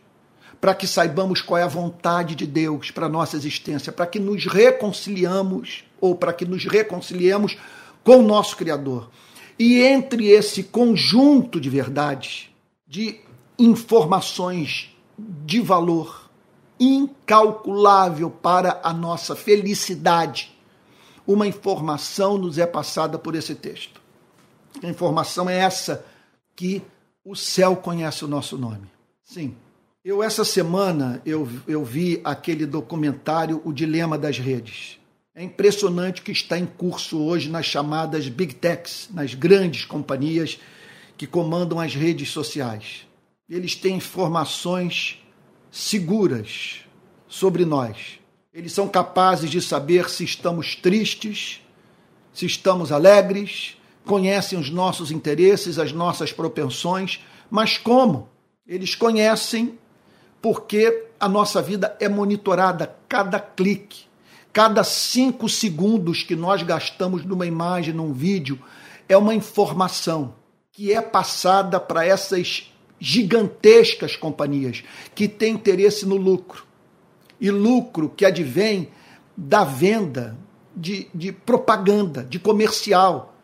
[0.62, 4.20] para que saibamos qual é a vontade de Deus para a nossa existência, para que
[4.20, 7.58] nos reconciliamos ou para que nos reconciliemos
[8.04, 9.10] com o nosso Criador.
[9.58, 12.50] E entre esse conjunto de verdades,
[12.88, 13.20] de
[13.58, 16.27] informações de valor,
[16.80, 20.56] incalculável para a nossa felicidade.
[21.26, 24.02] Uma informação nos é passada por esse texto.
[24.84, 26.06] A informação é essa
[26.56, 26.82] que
[27.26, 28.88] o céu conhece o nosso nome.
[29.24, 29.56] Sim,
[30.04, 34.98] Eu, essa semana, eu, eu vi aquele documentário O Dilema das Redes.
[35.36, 40.58] É impressionante o que está em curso hoje nas chamadas Big Techs, nas grandes companhias
[41.18, 43.06] que comandam as redes sociais.
[43.50, 45.20] Eles têm informações
[45.72, 46.82] seguras
[47.28, 48.20] sobre nós.
[48.54, 51.62] Eles são capazes de saber se estamos tristes,
[52.34, 58.30] se estamos alegres, conhecem os nossos interesses, as nossas propensões, mas como?
[58.66, 59.78] Eles conhecem
[60.42, 64.06] porque a nossa vida é monitorada cada clique,
[64.54, 68.60] cada cinco segundos que nós gastamos numa imagem, num vídeo,
[69.08, 70.34] é uma informação
[70.72, 74.84] que é passada para essas gigantescas companhias
[75.14, 76.66] que têm interesse no lucro.
[77.40, 78.90] E lucro que advém
[79.36, 80.38] da venda
[80.76, 83.36] de, de propaganda, de comercial,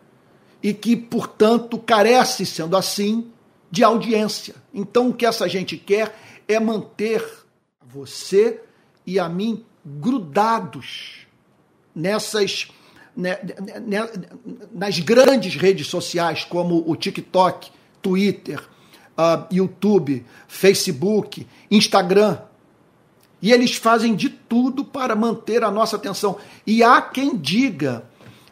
[0.61, 3.29] e que, portanto, carece, sendo assim,
[3.69, 4.55] de audiência.
[4.73, 6.15] Então, o que essa gente quer
[6.47, 7.23] é manter
[7.81, 8.61] você
[9.05, 11.27] e a mim grudados
[11.93, 12.69] nessas
[13.15, 13.37] né,
[13.85, 14.09] né,
[14.71, 17.69] nas grandes redes sociais como o TikTok,
[18.01, 18.63] Twitter,
[19.17, 22.39] uh, YouTube, Facebook, Instagram.
[23.41, 26.37] E eles fazem de tudo para manter a nossa atenção.
[26.65, 28.05] E há quem diga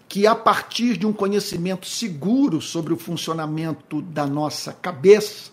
[0.09, 5.51] que a partir de um conhecimento seguro sobre o funcionamento da nossa cabeça,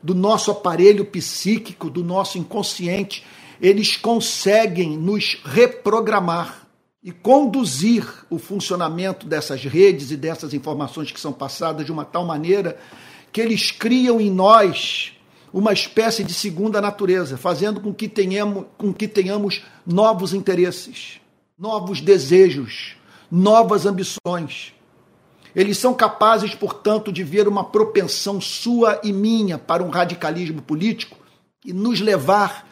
[0.00, 3.24] do nosso aparelho psíquico, do nosso inconsciente,
[3.60, 6.68] eles conseguem nos reprogramar
[7.02, 12.24] e conduzir o funcionamento dessas redes e dessas informações que são passadas de uma tal
[12.24, 12.78] maneira
[13.32, 15.12] que eles criam em nós
[15.52, 21.20] uma espécie de segunda natureza, fazendo com que tenhamos, com que tenhamos novos interesses,
[21.58, 22.96] novos desejos,
[23.30, 24.74] novas ambições.
[25.54, 31.16] Eles são capazes, portanto, de ver uma propensão sua e minha para um radicalismo político
[31.64, 32.66] e nos levar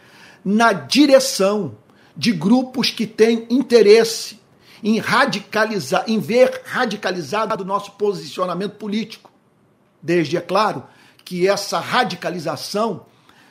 [0.44, 1.76] na direção
[2.16, 4.40] de grupos que têm interesse
[4.82, 9.29] em radicalizar, em ver radicalizado o nosso posicionamento político.
[10.02, 10.84] Desde, é claro,
[11.24, 13.06] que essa radicalização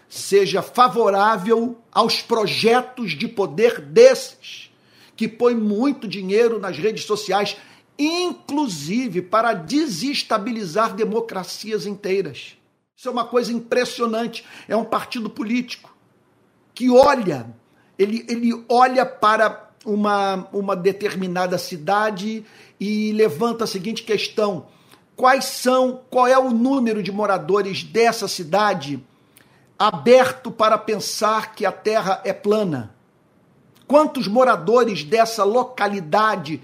[0.07, 4.71] seja favorável aos projetos de poder desses
[5.15, 7.57] que põe muito dinheiro nas redes sociais,
[7.97, 12.57] inclusive para desestabilizar democracias inteiras.
[12.95, 14.45] Isso é uma coisa impressionante.
[14.67, 15.93] É um partido político
[16.73, 17.53] que olha,
[17.97, 22.45] ele, ele olha para uma, uma determinada cidade
[22.79, 24.67] e levanta a seguinte questão:
[25.19, 29.03] quais são, qual é o número de moradores dessa cidade
[29.77, 32.95] aberto para pensar que a Terra é plana?
[33.85, 36.61] Quantos moradores dessa localidade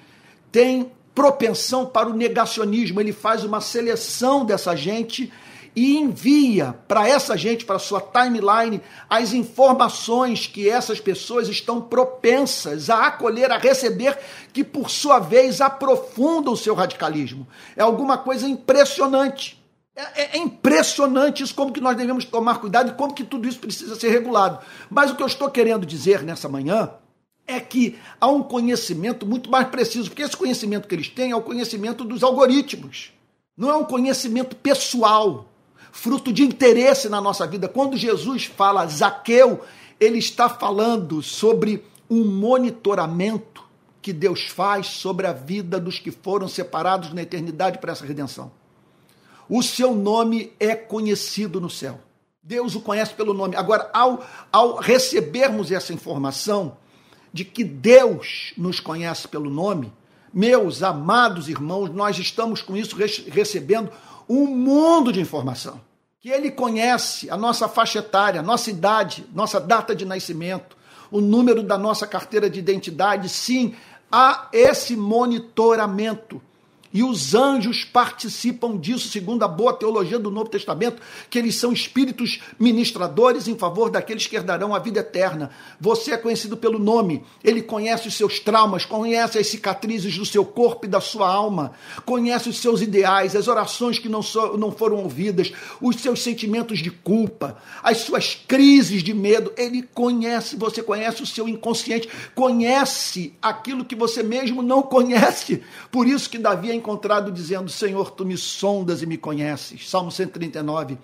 [0.53, 3.01] têm propensão para o negacionismo?
[3.01, 5.33] Ele faz uma seleção dessa gente
[5.75, 12.89] e envia para essa gente, para sua timeline, as informações que essas pessoas estão propensas
[12.89, 14.17] a acolher, a receber,
[14.53, 17.45] que por sua vez aprofundam o seu radicalismo.
[17.75, 19.61] É alguma coisa impressionante.
[19.95, 23.47] É, é, é, impressionante isso, como que nós devemos tomar cuidado e como que tudo
[23.47, 24.59] isso precisa ser regulado.
[24.89, 26.91] Mas o que eu estou querendo dizer nessa manhã
[27.47, 31.35] é que há um conhecimento muito mais preciso, porque esse conhecimento que eles têm é
[31.35, 33.13] o conhecimento dos algoritmos.
[33.55, 35.49] Não é um conhecimento pessoal,
[35.95, 37.69] fruto de interesse na nossa vida.
[37.69, 39.61] Quando Jesus fala Zaqueu,
[39.97, 43.63] ele está falando sobre um monitoramento
[44.01, 48.51] que Deus faz sobre a vida dos que foram separados na eternidade para essa redenção.
[49.47, 51.99] O seu nome é conhecido no céu.
[52.43, 53.55] Deus o conhece pelo nome.
[53.55, 56.77] Agora, ao, ao recebermos essa informação,
[57.31, 59.91] de que Deus nos conhece pelo nome,
[60.33, 63.89] meus amados irmãos, nós estamos com isso recebendo
[64.27, 65.84] um mundo de informação.
[66.25, 70.75] Que Ele conhece a nossa faixa etária, nossa idade, nossa data de nascimento,
[71.11, 73.29] o número da nossa carteira de identidade.
[73.29, 73.75] Sim,
[74.11, 76.41] há esse monitoramento
[76.95, 81.73] e os anjos participam disso, segundo a boa teologia do Novo Testamento, que eles são
[81.73, 85.51] espíritos ministradores em favor daqueles que herdarão a vida eterna.
[85.77, 90.45] Você é conhecido pelo nome, ele conhece os seus traumas, conhece as cicatrizes do seu
[90.45, 91.73] corpo e da sua alma,
[92.05, 96.79] conhece os seus ideais, as orações que não, so, não foram ouvidas, os seus sentimentos
[96.79, 99.51] de culpa, as suas crises de medo.
[99.57, 105.61] Ele conhece, você conhece o seu inconsciente, conhece aquilo que você mesmo não conhece.
[105.91, 109.89] Por isso que Davi é encontrado dizendo: Senhor, tu me sondas e me conheces.
[109.89, 110.99] Salmo 139.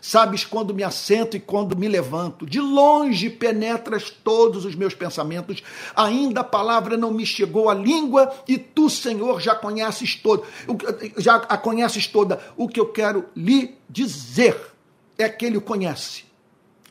[0.00, 2.46] Sabes quando me assento e quando me levanto.
[2.46, 5.62] De longe penetras todos os meus pensamentos.
[5.94, 10.44] Ainda a palavra não me chegou à língua e tu, Senhor, já conheces todo,
[11.18, 12.40] já a conheces toda.
[12.56, 14.56] O que eu quero lhe dizer
[15.18, 16.24] é que ele o conhece.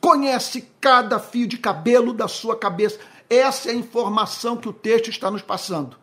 [0.00, 3.00] conhece cada fio de cabelo da sua cabeça.
[3.28, 5.96] Essa é a informação que o texto está nos passando.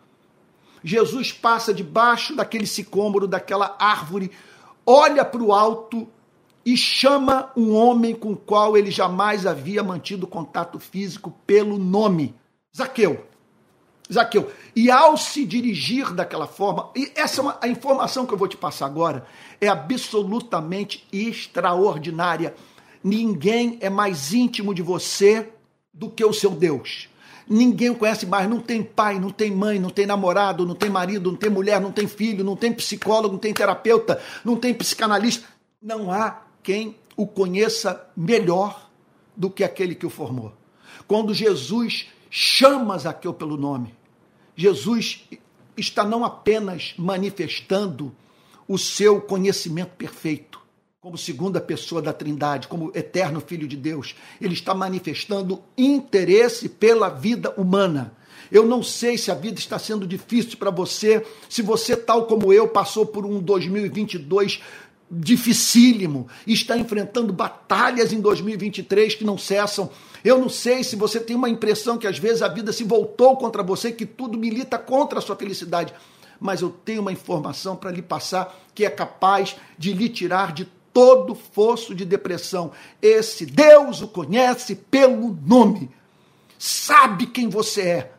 [0.85, 4.29] Jesus passa debaixo daquele sicômoro, daquela árvore,
[4.85, 6.07] olha para o alto
[6.63, 12.35] e chama um homem com o qual ele jamais havia mantido contato físico pelo nome:
[12.75, 13.25] Zaqueu.
[14.13, 14.51] Zaqueu.
[14.75, 18.47] E ao se dirigir daquela forma, e essa é uma, a informação que eu vou
[18.47, 19.25] te passar agora
[19.59, 22.53] é absolutamente extraordinária.
[23.03, 25.49] Ninguém é mais íntimo de você
[25.91, 27.09] do que o seu Deus.
[27.47, 30.89] Ninguém o conhece mais, não tem pai, não tem mãe, não tem namorado, não tem
[30.89, 34.73] marido, não tem mulher, não tem filho, não tem psicólogo, não tem terapeuta, não tem
[34.73, 35.47] psicanalista.
[35.81, 38.89] Não há quem o conheça melhor
[39.35, 40.53] do que aquele que o formou.
[41.07, 43.93] Quando Jesus chama Zaqueu pelo nome,
[44.55, 45.23] Jesus
[45.77, 48.15] está não apenas manifestando
[48.67, 50.59] o seu conhecimento perfeito,
[51.05, 54.15] como segunda pessoa da Trindade, como eterno Filho de Deus.
[54.41, 58.11] Ele está manifestando interesse pela vida humana.
[58.51, 62.51] Eu não sei se a vida está sendo difícil para você, se você, tal como
[62.51, 64.63] eu, passou por um 2022
[65.11, 69.91] dificílimo, está enfrentando batalhas em 2023 que não cessam.
[70.23, 73.37] Eu não sei se você tem uma impressão que às vezes a vida se voltou
[73.37, 75.93] contra você, que tudo milita contra a sua felicidade.
[76.39, 80.67] Mas eu tenho uma informação para lhe passar que é capaz de lhe tirar de
[80.95, 82.71] todo fosso de depressão.
[83.01, 85.91] Esse Deus o conhece pelo nome,
[86.57, 88.11] sabe quem você é.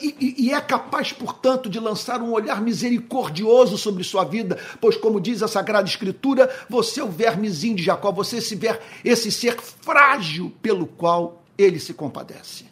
[0.00, 5.20] E, e, é capaz, portanto, de lançar um olhar misericordioso sobre sua vida, pois, como
[5.20, 9.30] diz a Sagrada Escritura, você é o vermezinho de Jacó, você é esse, ver, esse
[9.30, 12.64] ser frágil pelo qual ele se compadece.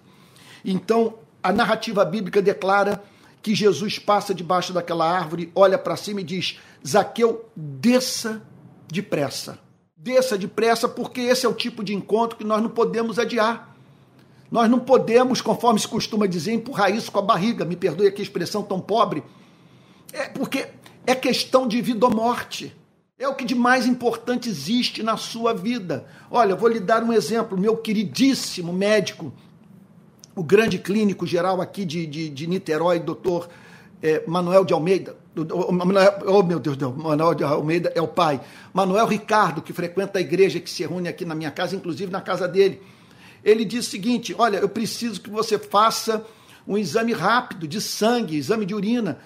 [0.64, 3.02] Então, a narrativa bíblica declara
[3.42, 8.40] que Jesus passa debaixo daquela árvore, olha para cima e diz: Zaqueu, desça
[8.92, 9.58] depressa.
[9.96, 13.76] Desça depressa, porque esse é o tipo de encontro que nós não podemos adiar.
[14.50, 17.64] Nós não podemos, conforme se costuma dizer, empurrar isso com a barriga.
[17.64, 19.22] Me perdoe aqui a expressão tão pobre.
[20.12, 20.68] É porque
[21.06, 22.74] é questão de vida ou morte.
[23.18, 26.06] É o que de mais importante existe na sua vida.
[26.30, 27.56] Olha, vou lhe dar um exemplo.
[27.56, 29.32] Meu queridíssimo médico,
[30.34, 33.48] o grande clínico geral aqui de, de, de Niterói, doutor
[34.02, 38.40] é, Manuel de Almeida, oh meu Deus, Deus, Manuel de Almeida é o pai.
[38.72, 42.20] Manuel Ricardo, que frequenta a igreja, que se reúne aqui na minha casa, inclusive na
[42.20, 42.82] casa dele.
[43.44, 46.24] Ele diz o seguinte: olha, eu preciso que você faça
[46.66, 49.18] um exame rápido de sangue, exame de urina,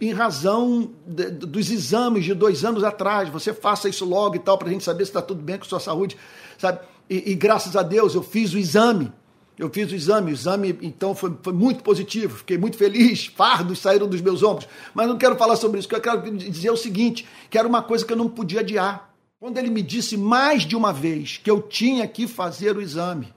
[0.00, 3.28] em razão de, dos exames de dois anos atrás.
[3.28, 5.64] Você faça isso logo e tal, para a gente saber se está tudo bem com
[5.64, 6.16] sua saúde,
[6.58, 6.80] sabe?
[7.08, 9.12] E, e graças a Deus eu fiz o exame.
[9.56, 13.78] Eu fiz o exame, o exame então foi, foi muito positivo, fiquei muito feliz, fardos
[13.78, 14.68] saíram dos meus ombros.
[14.92, 18.04] Mas não quero falar sobre isso, eu quero dizer o seguinte: que era uma coisa
[18.04, 19.14] que eu não podia adiar.
[19.38, 23.32] Quando ele me disse mais de uma vez que eu tinha que fazer o exame,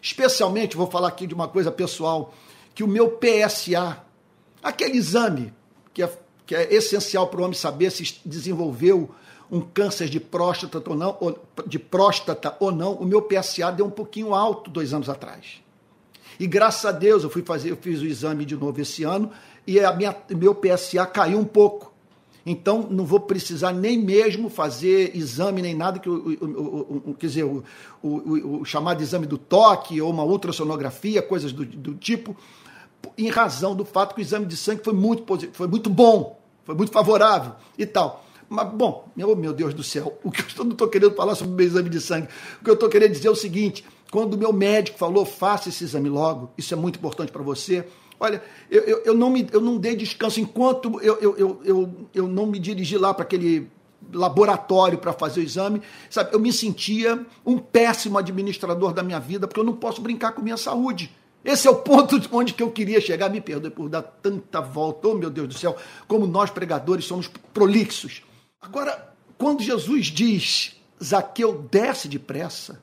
[0.00, 2.34] especialmente, vou falar aqui de uma coisa pessoal,
[2.74, 4.02] que o meu PSA,
[4.62, 5.52] aquele exame
[5.92, 9.14] que é, que é essencial para o homem saber se desenvolveu
[9.52, 13.84] um câncer de próstata ou não, ou, de próstata ou não, o meu PSA deu
[13.84, 15.60] um pouquinho alto dois anos atrás.
[16.40, 19.30] E graças a Deus eu fui fazer, eu fiz o exame de novo esse ano
[19.66, 21.92] e a minha, meu PSA caiu um pouco.
[22.46, 27.26] Então não vou precisar nem mesmo fazer exame nem nada que o, o, o quer
[27.26, 27.62] dizer, o,
[28.02, 32.34] o, chamado exame do toque ou uma ultrassonografia, coisas do, do, tipo,
[33.18, 36.74] em razão do fato que o exame de sangue foi muito foi muito bom, foi
[36.74, 38.24] muito favorável e tal.
[38.52, 41.54] Mas, bom, meu, meu Deus do céu, o que eu não estou querendo falar sobre
[41.54, 42.28] o meu exame de sangue,
[42.60, 45.70] o que eu estou querendo dizer é o seguinte: quando o meu médico falou, faça
[45.70, 47.86] esse exame logo, isso é muito importante para você.
[48.20, 52.08] Olha, eu, eu, eu, não me, eu não dei descanso enquanto eu, eu, eu, eu,
[52.14, 53.70] eu não me dirigi lá para aquele
[54.12, 56.34] laboratório para fazer o exame, sabe?
[56.34, 60.42] Eu me sentia um péssimo administrador da minha vida, porque eu não posso brincar com
[60.42, 61.10] minha saúde.
[61.42, 63.30] Esse é o ponto onde que eu queria chegar.
[63.30, 65.08] Me perdoe por dar tanta volta.
[65.08, 65.74] Oh, meu Deus do céu,
[66.06, 68.22] como nós pregadores somos prolixos.
[68.62, 72.80] Agora, quando Jesus diz, Zaqueu, desce depressa,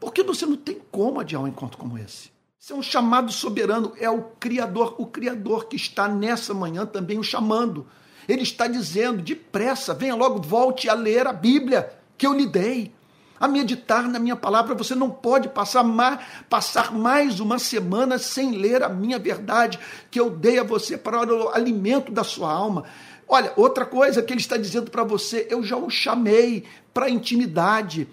[0.00, 2.32] porque você não tem como adiar um encontro como esse?
[2.58, 7.20] Isso é um chamado soberano, é o Criador, o Criador que está nessa manhã também
[7.20, 7.86] o chamando.
[8.28, 12.92] Ele está dizendo, depressa, venha logo, volte a ler a Bíblia que eu lhe dei,
[13.38, 14.74] a meditar na minha palavra.
[14.74, 19.78] Você não pode passar mais, passar mais uma semana sem ler a minha verdade
[20.10, 22.84] que eu dei a você para o alimento da sua alma.
[23.32, 28.06] Olha, outra coisa que ele está dizendo para você, eu já o chamei para intimidade.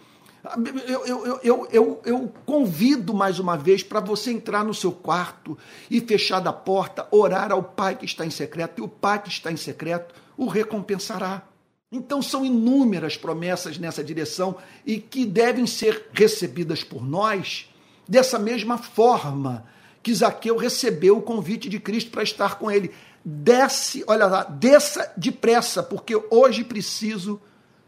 [0.87, 5.57] Eu, eu, eu, eu, eu convido mais uma vez para você entrar no seu quarto
[5.91, 9.27] e fechar da porta, orar ao Pai que está em secreto, e o Pai que
[9.27, 11.43] está em secreto o recompensará.
[11.91, 14.55] Então são inúmeras promessas nessa direção
[14.85, 17.69] e que devem ser recebidas por nós
[18.07, 19.65] dessa mesma forma
[20.01, 22.91] que Zaqueu recebeu o convite de Cristo para estar com ele.
[23.31, 27.39] Desce, olha lá, desça depressa, porque hoje preciso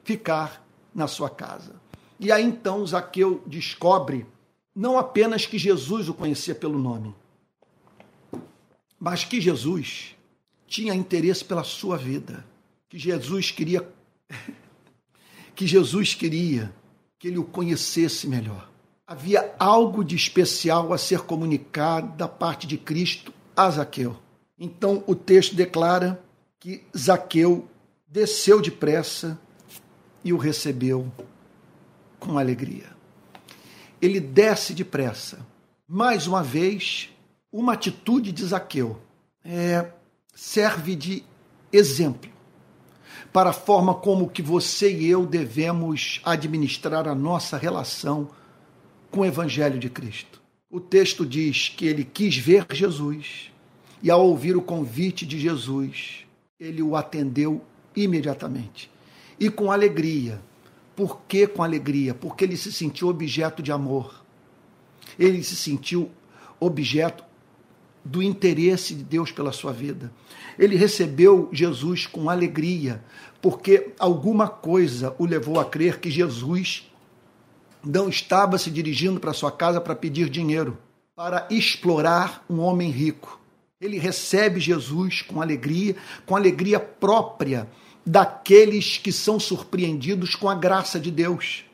[0.03, 0.63] ficar
[0.93, 1.73] na sua casa.
[2.19, 4.27] E aí então Zaqueu descobre
[4.75, 7.15] não apenas que Jesus o conhecia pelo nome,
[8.99, 10.15] mas que Jesus
[10.67, 12.45] tinha interesse pela sua vida
[12.87, 13.87] que Jesus queria
[15.55, 16.71] que Jesus queria
[17.17, 18.69] que ele o conhecesse melhor.
[19.07, 24.17] Havia algo de especial a ser comunicado da parte de Cristo a Zaqueu.
[24.63, 26.23] Então o texto declara
[26.59, 27.67] que Zaqueu
[28.07, 29.41] desceu depressa
[30.23, 31.11] e o recebeu
[32.19, 32.85] com alegria.
[33.99, 35.39] Ele desce depressa.
[35.87, 37.09] Mais uma vez,
[37.51, 39.01] uma atitude de Zaqueu
[39.43, 39.89] é,
[40.35, 41.23] serve de
[41.73, 42.29] exemplo
[43.33, 48.29] para a forma como que você e eu devemos administrar a nossa relação
[49.09, 50.39] com o evangelho de Cristo.
[50.69, 53.51] O texto diz que ele quis ver Jesus
[54.01, 56.25] e ao ouvir o convite de Jesus,
[56.59, 57.61] ele o atendeu
[57.95, 58.89] imediatamente
[59.39, 60.39] e com alegria.
[60.95, 62.13] Por que com alegria?
[62.13, 64.23] Porque ele se sentiu objeto de amor.
[65.17, 66.11] Ele se sentiu
[66.59, 67.23] objeto
[68.05, 70.11] do interesse de Deus pela sua vida.
[70.59, 73.03] Ele recebeu Jesus com alegria,
[73.41, 76.91] porque alguma coisa o levou a crer que Jesus
[77.83, 80.77] não estava se dirigindo para sua casa para pedir dinheiro,
[81.15, 83.40] para explorar um homem rico.
[83.81, 85.95] Ele recebe Jesus com alegria,
[86.27, 87.67] com alegria própria
[88.05, 91.65] daqueles que são surpreendidos com a graça de Deus.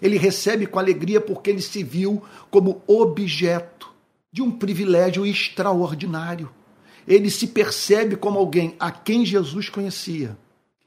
[0.00, 3.92] Ele recebe com alegria porque ele se viu como objeto
[4.30, 6.48] de um privilégio extraordinário.
[7.08, 10.38] Ele se percebe como alguém a quem Jesus conhecia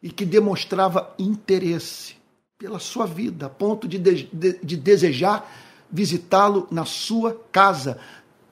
[0.01, 2.15] e que demonstrava interesse
[2.57, 4.29] pela sua vida, a ponto de, de,
[4.63, 5.51] de desejar
[5.91, 7.99] visitá-lo na sua casa,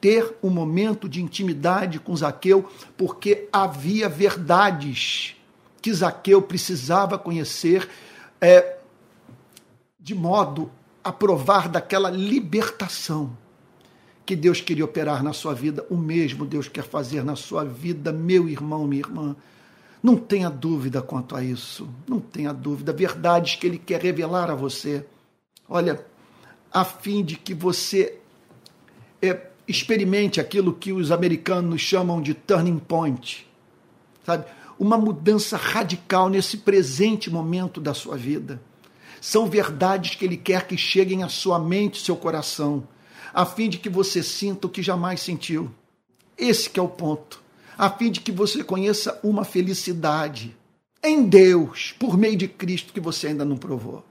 [0.03, 5.37] ter um momento de intimidade com Zaqueu, porque havia verdades
[5.81, 7.89] que Zaqueu precisava conhecer
[8.41, 8.79] é,
[9.97, 10.69] de modo
[11.01, 13.31] a provar daquela libertação
[14.25, 18.11] que Deus queria operar na sua vida, o mesmo Deus quer fazer na sua vida,
[18.11, 19.33] meu irmão, minha irmã.
[20.03, 22.91] Não tenha dúvida quanto a isso, não tenha dúvida.
[22.91, 25.05] Verdades que Ele quer revelar a você.
[25.69, 26.05] Olha,
[26.69, 28.19] a fim de que você
[29.21, 33.47] é, experimente aquilo que os americanos chamam de turning point,
[34.25, 34.45] sabe?
[34.79, 38.61] Uma mudança radical nesse presente momento da sua vida.
[39.21, 42.87] São verdades que Ele quer que cheguem à sua mente, seu coração
[43.33, 45.71] a fim de que você sinta o que jamais sentiu.
[46.37, 47.41] Esse é o ponto.
[47.75, 50.55] A fim de que você conheça uma felicidade
[51.03, 54.05] em Deus, por meio de Cristo, que você ainda não provou.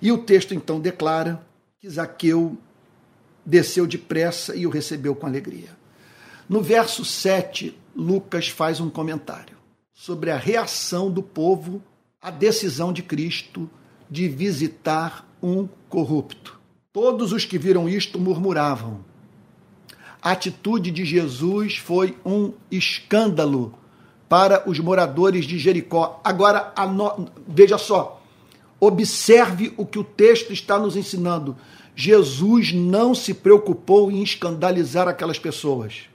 [0.00, 1.46] E o texto então declara
[1.78, 2.56] que Zaqueu
[3.44, 5.70] desceu depressa e o recebeu com alegria.
[6.48, 9.56] No verso 7, Lucas faz um comentário
[9.92, 11.82] sobre a reação do povo
[12.20, 13.70] à decisão de Cristo
[14.10, 16.58] de visitar um corrupto.
[16.92, 19.04] Todos os que viram isto murmuravam.
[20.22, 23.74] A atitude de Jesus foi um escândalo
[24.28, 26.20] para os moradores de Jericó.
[26.24, 27.28] Agora, no...
[27.46, 28.22] veja só,
[28.80, 31.56] observe o que o texto está nos ensinando.
[31.94, 36.08] Jesus não se preocupou em escandalizar aquelas pessoas.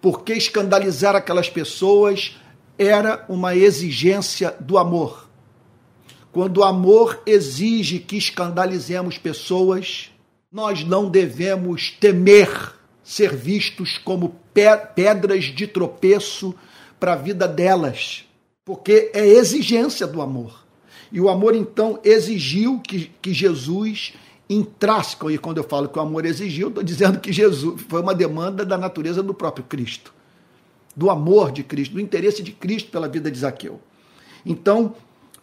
[0.00, 2.36] Porque escandalizar aquelas pessoas
[2.78, 5.28] era uma exigência do amor.
[6.30, 10.10] Quando o amor exige que escandalizemos pessoas,
[10.52, 14.34] nós não devemos temer ser vistos como
[14.94, 16.54] pedras de tropeço
[16.98, 18.24] para a vida delas,
[18.64, 20.66] porque é exigência do amor.
[21.12, 24.12] E o amor, então, exigiu que, que Jesus
[24.48, 25.16] entrasse.
[25.30, 28.64] E quando eu falo que o amor exigiu, estou dizendo que Jesus foi uma demanda
[28.64, 30.12] da natureza do próprio Cristo,
[30.94, 33.80] do amor de Cristo, do interesse de Cristo pela vida de Zaqueu.
[34.44, 34.94] Então,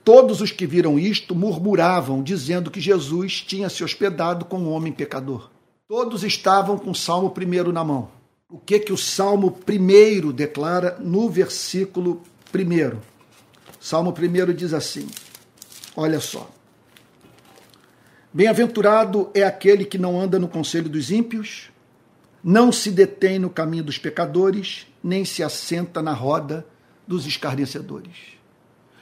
[0.03, 4.91] Todos os que viram isto murmuravam, dizendo que Jesus tinha se hospedado com um homem
[4.91, 5.49] pecador.
[5.87, 8.09] Todos estavam com o Salmo primeiro na mão.
[8.49, 12.99] O que que o Salmo primeiro declara no versículo primeiro?
[13.79, 15.07] Salmo primeiro diz assim:
[15.95, 16.49] Olha só.
[18.33, 21.69] Bem-aventurado é aquele que não anda no conselho dos ímpios,
[22.43, 26.65] não se detém no caminho dos pecadores, nem se assenta na roda
[27.07, 28.33] dos escarnecedores.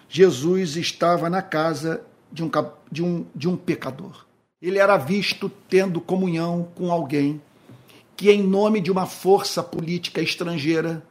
[0.10, 2.52] Jesus estava na casa de um,
[2.92, 4.26] de um, de um pecador.
[4.62, 7.42] Ele era visto tendo comunhão com alguém
[8.18, 11.02] que, em nome de uma força política estrangeira,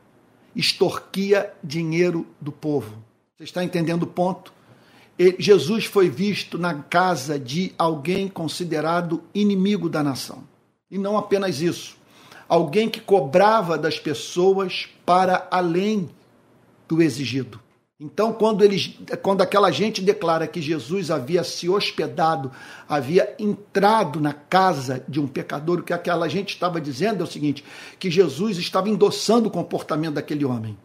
[0.55, 3.03] extorquia dinheiro do povo.
[3.39, 4.53] Você está entendendo o ponto?
[5.39, 10.45] Jesus foi visto na casa de alguém considerado inimigo da nação.
[10.91, 11.97] E não apenas isso,
[12.49, 16.09] alguém que cobrava das pessoas para além
[16.89, 17.61] do exigido.
[18.03, 22.51] Então, quando, eles, quando aquela gente declara que Jesus havia se hospedado,
[22.89, 27.31] havia entrado na casa de um pecador, o que aquela gente estava dizendo é o
[27.31, 27.62] seguinte:
[27.99, 30.79] que Jesus estava endossando o comportamento daquele homem.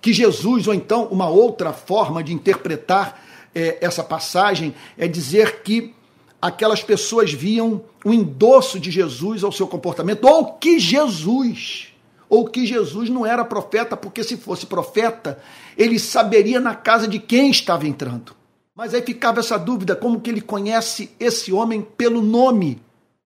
[0.00, 5.94] Que Jesus, ou então uma outra forma de interpretar é, essa passagem, é dizer que
[6.40, 11.90] aquelas pessoas viam o endosso de Jesus ao seu comportamento, ou que Jesus
[12.30, 15.42] ou que Jesus não era profeta, porque se fosse profeta,
[15.76, 18.36] ele saberia na casa de quem estava entrando.
[18.74, 22.80] Mas aí ficava essa dúvida: como que ele conhece esse homem pelo nome?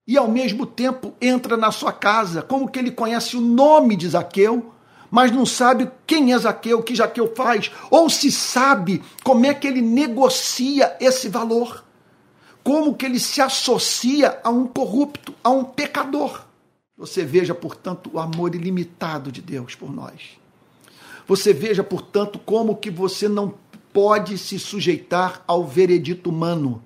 [0.07, 4.09] E ao mesmo tempo entra na sua casa, como que ele conhece o nome de
[4.09, 4.74] Zaqueu,
[5.15, 9.55] mas não sabe quem é Zaqueu, o que Zaqueu faz, ou se sabe como é
[9.55, 11.85] que ele negocia esse valor,
[12.65, 16.45] como que ele se associa a um corrupto, a um pecador.
[16.99, 20.37] Você veja, portanto, o amor ilimitado de Deus por nós.
[21.29, 23.55] Você veja, portanto, como que você não
[23.93, 26.83] pode se sujeitar ao veredito humano,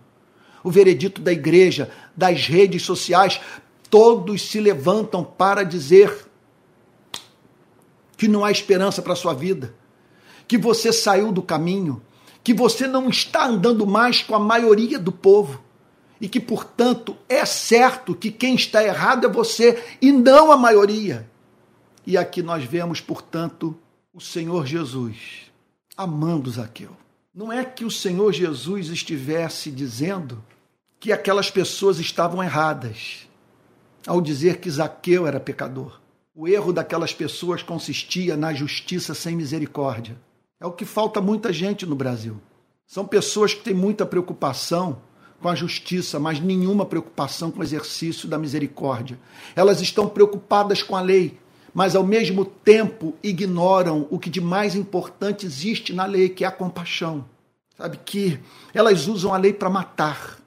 [0.63, 3.41] o veredito da igreja, das redes sociais,
[3.89, 6.28] todos se levantam para dizer
[8.19, 9.73] que não há esperança para a sua vida,
[10.47, 12.03] que você saiu do caminho,
[12.43, 15.63] que você não está andando mais com a maioria do povo
[16.21, 21.31] e que, portanto, é certo que quem está errado é você e não a maioria.
[22.05, 23.79] E aqui nós vemos, portanto,
[24.13, 25.49] o Senhor Jesus
[25.97, 26.97] amando Zaqueu.
[27.33, 30.43] Não é que o Senhor Jesus estivesse dizendo
[30.99, 33.29] que aquelas pessoas estavam erradas
[34.07, 35.98] ao dizer que Zaqueu era pecador.
[36.41, 40.17] O erro daquelas pessoas consistia na justiça sem misericórdia.
[40.61, 42.41] É o que falta muita gente no Brasil.
[42.87, 45.03] São pessoas que têm muita preocupação
[45.43, 49.19] com a justiça, mas nenhuma preocupação com o exercício da misericórdia.
[49.57, 51.37] Elas estão preocupadas com a lei,
[51.75, 56.47] mas ao mesmo tempo ignoram o que de mais importante existe na lei, que é
[56.47, 57.25] a compaixão.
[57.77, 58.39] Sabe que
[58.73, 60.39] elas usam a lei para matar.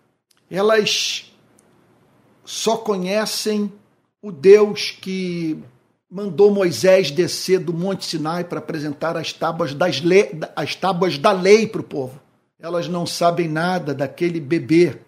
[0.49, 1.33] Elas
[2.45, 3.69] só conhecem
[4.21, 5.61] o Deus que
[6.11, 10.29] mandou Moisés descer do Monte Sinai para apresentar as tábuas, das le...
[10.55, 12.19] as tábuas da lei para o povo
[12.61, 14.99] elas não sabem nada daquele bebê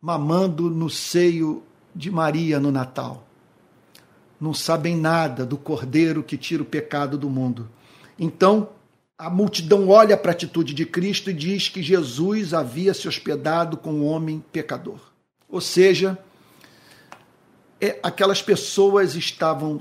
[0.00, 1.62] mamando no seio
[1.94, 3.26] de Maria no Natal.
[4.38, 7.68] Não sabem nada do cordeiro que tira o pecado do mundo.
[8.18, 8.68] Então,
[9.16, 13.76] a multidão olha para a atitude de Cristo e diz que Jesus havia se hospedado
[13.76, 15.00] com um homem pecador.
[15.48, 16.16] Ou seja,
[17.80, 19.80] é, aquelas pessoas estavam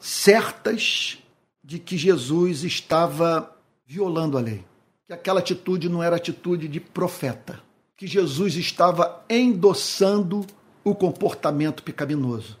[0.00, 1.18] certas
[1.62, 4.64] de que Jesus estava violando a lei
[5.10, 7.60] que aquela atitude não era atitude de profeta,
[7.96, 10.46] que Jesus estava endossando
[10.84, 12.56] o comportamento pecaminoso.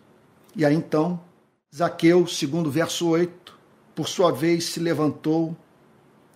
[0.56, 1.20] E aí então,
[1.72, 3.56] Zaqueu, segundo verso 8,
[3.94, 5.56] por sua vez se levantou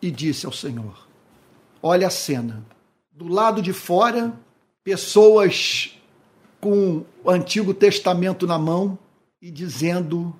[0.01, 1.05] e disse ao Senhor:
[1.83, 2.65] Olha a cena.
[3.11, 4.33] Do lado de fora,
[4.85, 5.99] pessoas
[6.61, 8.97] com o Antigo Testamento na mão
[9.43, 10.33] e dizendo: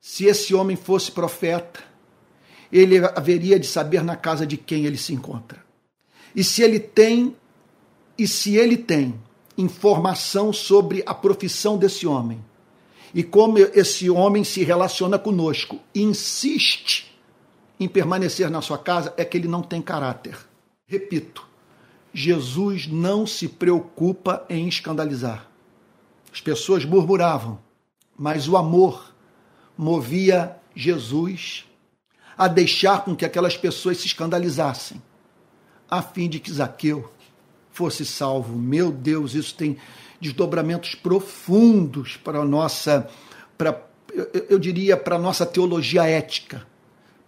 [0.00, 1.80] se esse homem fosse profeta,
[2.72, 5.62] ele haveria de saber na casa de quem ele se encontra.
[6.34, 7.36] E se ele tem,
[8.16, 9.20] e se ele tem
[9.58, 12.42] informação sobre a profissão desse homem,
[13.12, 17.12] e como esse homem se relaciona conosco, insiste
[17.78, 20.38] em permanecer na sua casa, é que ele não tem caráter.
[20.86, 21.46] Repito,
[22.14, 25.48] Jesus não se preocupa em escandalizar.
[26.32, 27.58] As pessoas murmuravam,
[28.16, 29.09] mas o amor
[29.80, 31.64] movia Jesus
[32.36, 35.00] a deixar com que aquelas pessoas se escandalizassem,
[35.90, 37.10] a fim de que Zaqueu
[37.72, 38.58] fosse salvo.
[38.58, 39.78] Meu Deus, isso tem
[40.20, 43.08] desdobramentos profundos para a nossa,
[43.56, 43.82] para,
[44.50, 46.66] eu, diria, para a nossa teologia ética,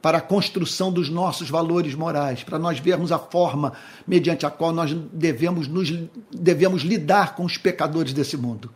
[0.02, 3.72] para a construção dos nossos valores morais, para nós vermos a forma
[4.06, 5.90] mediante a qual nós devemos, nos,
[6.30, 8.70] devemos lidar com os pecadores desse mundo.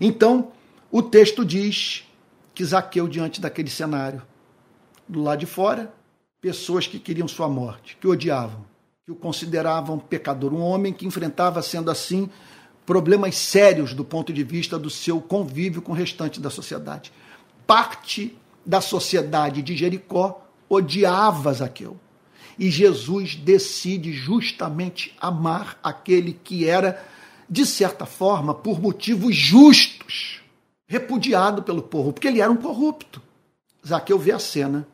[0.00, 0.52] Então,
[0.88, 2.07] o texto diz
[2.58, 4.20] que Zaqueu, diante daquele cenário,
[5.06, 5.94] do lado de fora,
[6.40, 8.66] pessoas que queriam sua morte, que o odiavam,
[9.06, 10.52] que o consideravam pecador.
[10.52, 12.28] Um homem que enfrentava, sendo assim,
[12.84, 17.12] problemas sérios do ponto de vista do seu convívio com o restante da sociedade.
[17.64, 18.36] Parte
[18.66, 21.96] da sociedade de Jericó odiava Zaqueu.
[22.58, 27.00] E Jesus decide justamente amar aquele que era,
[27.48, 30.40] de certa forma, por motivos justos,
[30.88, 33.22] repudiado pelo povo, porque ele era um corrupto.
[33.86, 34.88] Zaqueu vê a cena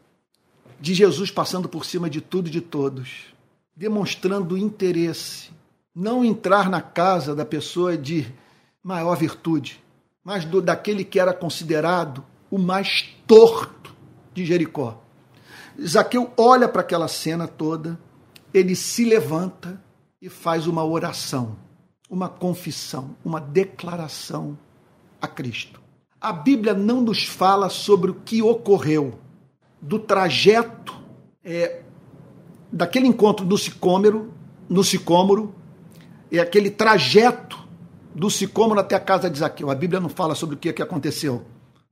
[0.78, 3.32] de Jesus passando por cima de tudo e de todos
[3.76, 5.50] demonstrando interesse.
[5.94, 8.26] Não entrar na casa da pessoa de
[8.82, 9.82] maior virtude,
[10.22, 13.94] mas do, daquele que era considerado o mais torto
[14.32, 15.00] de Jericó.
[15.80, 17.98] Zaqueu olha para aquela cena toda,
[18.52, 19.80] ele se levanta
[20.20, 21.56] e faz uma oração,
[22.08, 24.56] uma confissão, uma declaração
[25.20, 25.80] a Cristo.
[26.24, 29.18] A Bíblia não nos fala sobre o que ocorreu
[29.78, 30.98] do trajeto
[31.44, 31.82] é,
[32.72, 34.32] daquele encontro do sicômero,
[34.66, 35.54] no sicômoro,
[36.32, 37.68] é aquele trajeto
[38.14, 39.70] do sicômoro até a casa de Zaqueu.
[39.70, 41.44] A Bíblia não fala sobre o que, que aconteceu,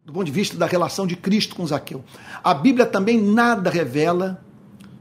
[0.03, 2.03] do ponto de vista da relação de Cristo com Zaqueu.
[2.43, 4.43] A Bíblia também nada revela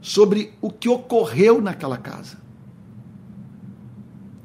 [0.02, 2.36] sobre o que ocorreu naquela casa.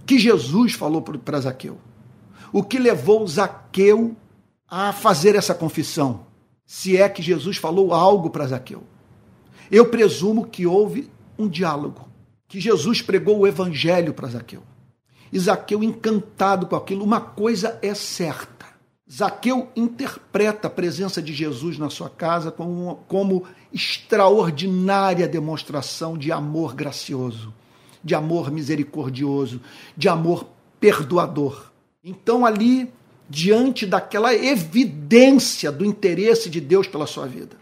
[0.06, 1.78] Que Jesus falou para Zaqueu.
[2.54, 4.16] O que levou Zaqueu
[4.70, 6.26] a fazer essa confissão?
[6.66, 8.84] Se é que Jesus falou algo para Zaqueu.
[9.72, 12.08] Eu presumo que houve um diálogo,
[12.48, 14.64] que Jesus pregou o evangelho para Zaqueu.
[15.32, 18.66] E Zaqueu, encantado com aquilo, uma coisa é certa.
[19.10, 26.76] Zaqueu interpreta a presença de Jesus na sua casa como, como extraordinária demonstração de amor
[26.76, 27.54] gracioso,
[28.04, 29.62] de amor misericordioso,
[29.96, 30.46] de amor
[30.80, 31.72] perdoador.
[32.04, 32.92] Então, ali,
[33.30, 37.58] diante daquela evidência do interesse de Deus pela sua vida,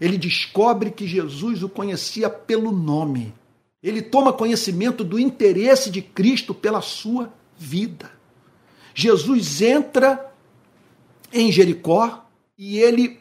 [0.00, 3.32] ele descobre que Jesus o conhecia pelo nome.
[3.82, 8.10] Ele toma conhecimento do interesse de Cristo pela sua vida.
[8.94, 10.32] Jesus entra
[11.32, 12.26] em Jericó
[12.58, 13.20] e ele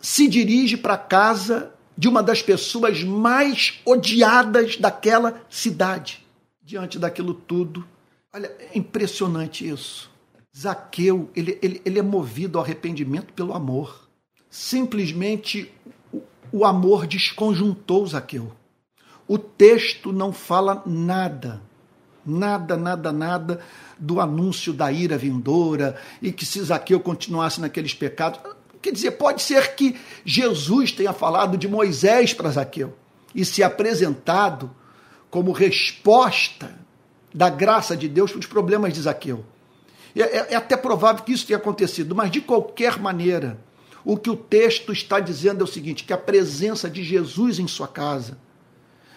[0.00, 6.24] se dirige para a casa de uma das pessoas mais odiadas daquela cidade.
[6.62, 7.86] Diante daquilo tudo,
[8.32, 10.10] olha, é impressionante isso.
[10.56, 14.04] Zaqueu, ele, ele, ele é movido ao arrependimento pelo amor
[14.54, 15.68] simplesmente
[16.52, 18.52] o amor desconjuntou Zaqueu.
[19.26, 21.60] O texto não fala nada,
[22.24, 23.60] nada, nada, nada
[23.98, 28.38] do anúncio da ira vindoura e que se Zaqueu continuasse naqueles pecados.
[28.80, 32.96] Quer dizer, pode ser que Jesus tenha falado de Moisés para Zaqueu
[33.34, 34.70] e se apresentado
[35.30, 36.78] como resposta
[37.34, 39.44] da graça de Deus para os problemas de Zaqueu.
[40.14, 43.58] É, é até provável que isso tenha acontecido, mas de qualquer maneira,
[44.04, 47.66] o que o texto está dizendo é o seguinte: que a presença de Jesus em
[47.66, 48.38] sua casa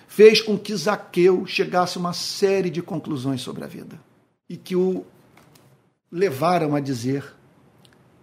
[0.07, 3.99] fez com que Zaqueu chegasse a uma série de conclusões sobre a vida
[4.49, 5.05] e que o
[6.11, 7.33] levaram a dizer: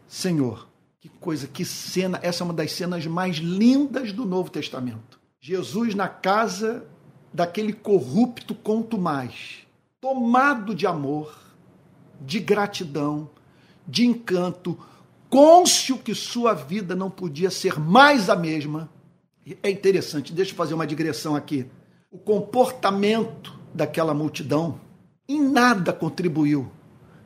[0.08, 0.66] Senhor,
[1.00, 5.20] que coisa, que cena, essa é uma das cenas mais lindas do Novo Testamento.
[5.38, 6.86] Jesus na casa
[7.32, 9.66] daquele corrupto contumaz,
[10.00, 11.43] tomado de amor,
[12.20, 13.30] de gratidão,
[13.86, 14.78] de encanto,
[15.28, 18.88] cônscio que sua vida não podia ser mais a mesma.
[19.62, 21.66] É interessante, deixa eu fazer uma digressão aqui.
[22.10, 24.80] O comportamento daquela multidão
[25.28, 26.70] em nada contribuiu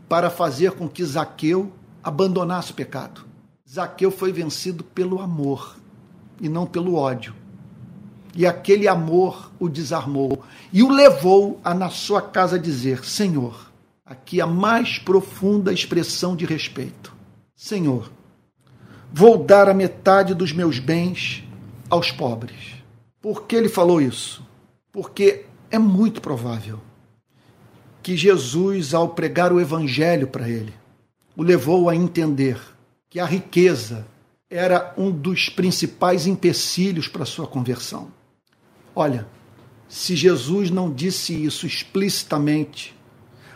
[0.08, 1.70] para fazer com que Zaqueu
[2.02, 3.26] abandonasse o pecado.
[3.68, 5.76] Zaqueu foi vencido pelo amor
[6.40, 7.34] e não pelo ódio.
[8.34, 13.67] E aquele amor o desarmou e o levou a, na sua casa, dizer: Senhor,
[14.08, 17.14] aqui a mais profunda expressão de respeito.
[17.54, 18.10] Senhor,
[19.12, 21.44] vou dar a metade dos meus bens
[21.90, 22.76] aos pobres.
[23.20, 24.42] Por que ele falou isso?
[24.90, 26.80] Porque é muito provável
[28.02, 30.72] que Jesus, ao pregar o evangelho para ele,
[31.36, 32.58] o levou a entender
[33.10, 34.06] que a riqueza
[34.48, 38.10] era um dos principais empecilhos para sua conversão.
[38.96, 39.28] Olha,
[39.86, 42.97] se Jesus não disse isso explicitamente,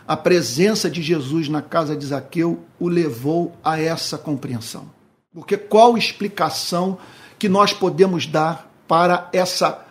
[0.07, 4.91] a presença de Jesus na casa de Zaqueu o levou a essa compreensão.
[5.33, 6.97] Porque qual explicação
[7.39, 9.85] que nós podemos dar para essa,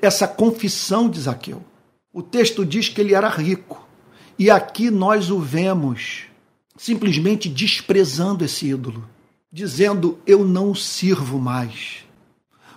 [0.00, 1.62] essa confissão de Zaqueu?
[2.12, 3.86] O texto diz que ele era rico.
[4.38, 6.24] E aqui nós o vemos
[6.76, 9.08] simplesmente desprezando esse ídolo,
[9.52, 12.04] dizendo: Eu não sirvo mais.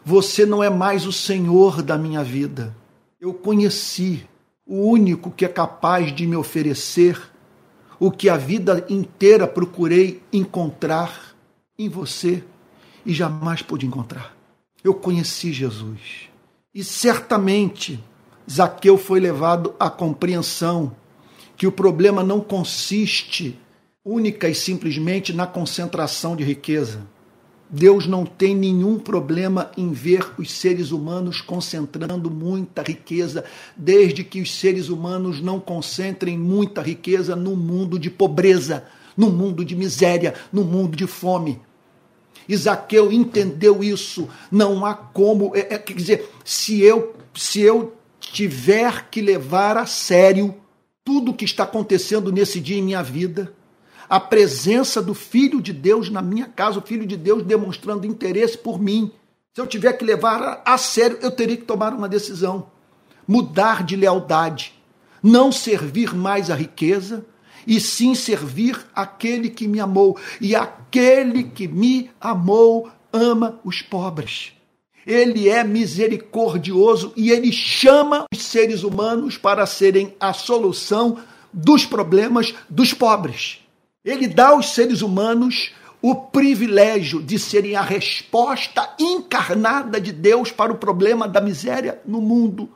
[0.04, 2.76] Você não é mais o Senhor da minha vida.
[3.20, 4.28] Eu conheci
[4.74, 7.22] o único que é capaz de me oferecer
[8.00, 11.36] o que a vida inteira procurei encontrar
[11.78, 12.44] em você
[13.06, 14.36] e jamais pude encontrar.
[14.84, 16.28] Eu conheci Jesus.
[16.74, 18.04] E certamente
[18.50, 20.96] Zaqueu foi levado à compreensão
[21.56, 23.60] que o problema não consiste
[24.04, 27.06] única e simplesmente na concentração de riqueza
[27.76, 33.44] Deus não tem nenhum problema em ver os seres humanos concentrando muita riqueza,
[33.76, 38.86] desde que os seres humanos não concentrem muita riqueza no mundo de pobreza,
[39.18, 41.60] no mundo de miséria, no mundo de fome.
[42.48, 44.30] Isaqueu entendeu isso.
[44.52, 49.88] Não há como, é, é, quer dizer, se eu, se eu tiver que levar a
[49.88, 50.54] sério
[51.04, 53.52] tudo o que está acontecendo nesse dia em minha vida,
[54.14, 58.56] a presença do Filho de Deus na minha casa, o Filho de Deus demonstrando interesse
[58.56, 59.12] por mim.
[59.52, 62.68] Se eu tiver que levar a sério, eu teria que tomar uma decisão.
[63.28, 64.80] Mudar de lealdade.
[65.24, 67.26] Não servir mais a riqueza,
[67.66, 70.16] e sim servir aquele que me amou.
[70.40, 74.54] E aquele que me amou ama os pobres.
[75.08, 81.18] Ele é misericordioso e ele chama os seres humanos para serem a solução
[81.52, 83.63] dos problemas dos pobres.
[84.04, 90.72] Ele dá aos seres humanos o privilégio de serem a resposta encarnada de Deus para
[90.72, 92.70] o problema da miséria no mundo.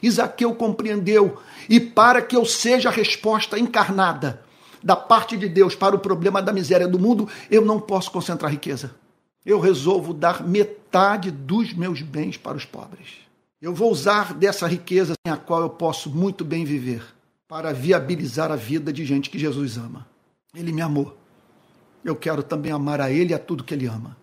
[0.00, 4.42] Isaqueu compreendeu, e para que eu seja a resposta encarnada
[4.80, 8.52] da parte de Deus para o problema da miséria do mundo, eu não posso concentrar
[8.52, 8.94] riqueza
[9.48, 13.08] eu resolvo dar metade dos meus bens para os pobres.
[13.60, 17.02] Eu vou usar dessa riqueza a qual eu posso muito bem viver
[17.48, 20.06] para viabilizar a vida de gente que Jesus ama.
[20.54, 21.16] Ele me amou.
[22.04, 24.16] Eu quero também amar a Ele e a tudo que Ele ama.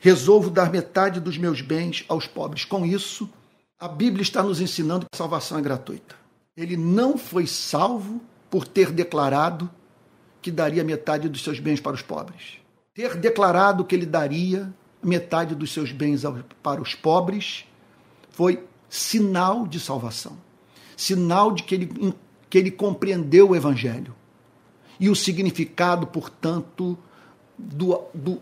[0.00, 2.64] Resolvo dar metade dos meus bens aos pobres.
[2.64, 3.28] Com isso,
[3.78, 6.14] a Bíblia está nos ensinando que a salvação é gratuita.
[6.56, 9.70] Ele não foi salvo por ter declarado
[10.40, 12.58] que daria metade dos seus bens para os pobres
[12.98, 16.22] ter declarado que ele daria metade dos seus bens
[16.60, 17.64] para os pobres
[18.30, 20.36] foi sinal de salvação,
[20.96, 22.14] sinal de que ele,
[22.50, 24.12] que ele compreendeu o Evangelho
[24.98, 26.98] e o significado, portanto,
[27.56, 28.40] do, do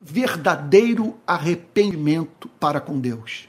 [0.00, 3.48] verdadeiro arrependimento para com Deus.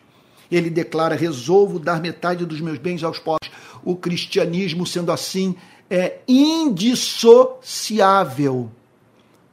[0.51, 3.49] Ele declara: resolvo dar metade dos meus bens aos pobres.
[3.83, 5.55] O cristianismo, sendo assim,
[5.89, 8.69] é indissociável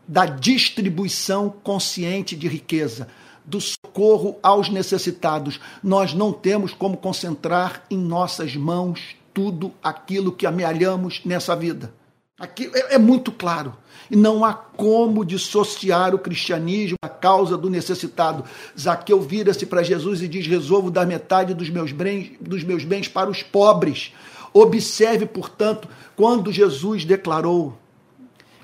[0.08, 3.08] da distribuição consciente de riqueza,
[3.44, 5.60] do socorro aos necessitados.
[5.82, 11.92] Nós não temos como concentrar em nossas mãos tudo aquilo que amealhamos nessa vida.
[12.38, 13.74] Aqui é, é muito claro.
[14.10, 18.44] E não há como dissociar o cristianismo da causa do necessitado.
[18.78, 23.08] Zaqueu vira-se para Jesus e diz: Resolvo dar metade dos meus, bens, dos meus bens
[23.08, 24.12] para os pobres.
[24.52, 27.78] Observe, portanto, quando Jesus declarou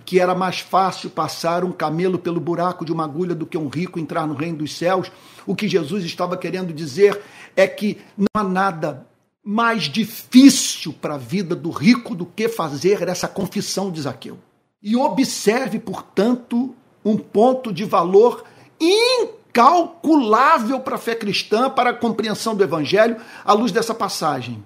[0.04, 3.68] que era mais fácil passar um camelo pelo buraco de uma agulha do que um
[3.68, 5.10] rico entrar no reino dos céus.
[5.46, 7.18] O que Jesus estava querendo dizer
[7.56, 9.06] é que não há nada
[9.44, 14.38] mais difícil para a vida do rico do que fazer essa confissão de Zaqueu.
[14.82, 16.74] E observe, portanto,
[17.04, 18.44] um ponto de valor
[18.80, 24.64] incalculável para a fé cristã, para a compreensão do evangelho, à luz dessa passagem.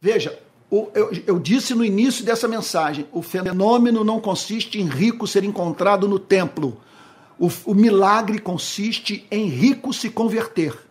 [0.00, 0.38] Veja,
[1.26, 6.18] eu, disse no início dessa mensagem: o fenômeno não consiste em rico ser encontrado no
[6.18, 6.80] templo.
[7.38, 10.85] O, o milagre consiste em rico se converter.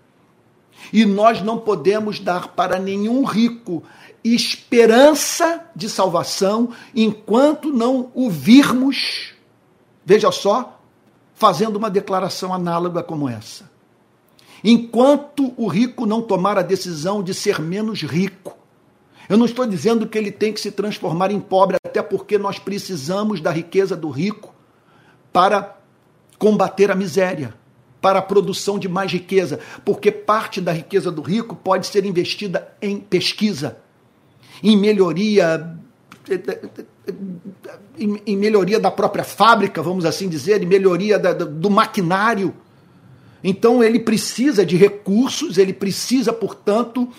[0.91, 3.83] E nós não podemos dar para nenhum rico
[4.23, 9.33] esperança de salvação enquanto não o virmos,
[10.03, 10.81] veja só,
[11.35, 13.69] fazendo uma declaração análoga como essa.
[14.63, 18.57] Enquanto o rico não tomar a decisão de ser menos rico,
[19.29, 22.57] eu não estou dizendo que ele tem que se transformar em pobre, até porque nós
[22.57, 24.53] precisamos da riqueza do rico
[25.31, 25.77] para
[26.39, 27.53] combater a miséria,
[28.05, 32.71] para a produção de mais riqueza, porque parte da riqueza do rico pode ser investida
[32.79, 33.79] em pesquisa,
[34.61, 35.75] em melhoria
[37.97, 42.53] em, melhoria da própria fábrica, vamos assim dizer, em melhoria do maquinário.
[43.43, 47.09] Então ele precisa de recursos, ele precisa, portanto,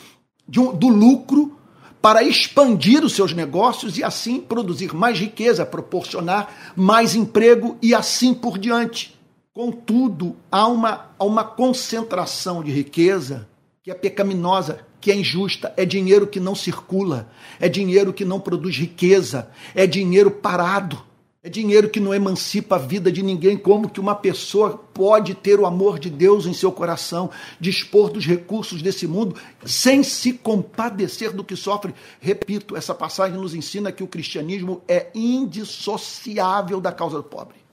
[0.57, 1.59] um, do lucro
[2.01, 8.33] para expandir os seus negócios e assim produzir mais riqueza, proporcionar mais emprego e assim
[8.33, 9.16] por diante.
[9.57, 13.49] Contudo, há uma, há uma concentração de riqueza
[13.83, 18.39] que é pecaminosa, que é injusta, é dinheiro que não circula, é dinheiro que não
[18.39, 21.03] produz riqueza, é dinheiro parado.
[21.43, 23.57] É dinheiro que não emancipa a vida de ninguém.
[23.57, 28.27] Como que uma pessoa pode ter o amor de Deus em seu coração, dispor dos
[28.27, 31.95] recursos desse mundo, sem se compadecer do que sofre?
[32.21, 37.66] Repito, essa passagem nos ensina que o cristianismo é indissociável da causa do pobre.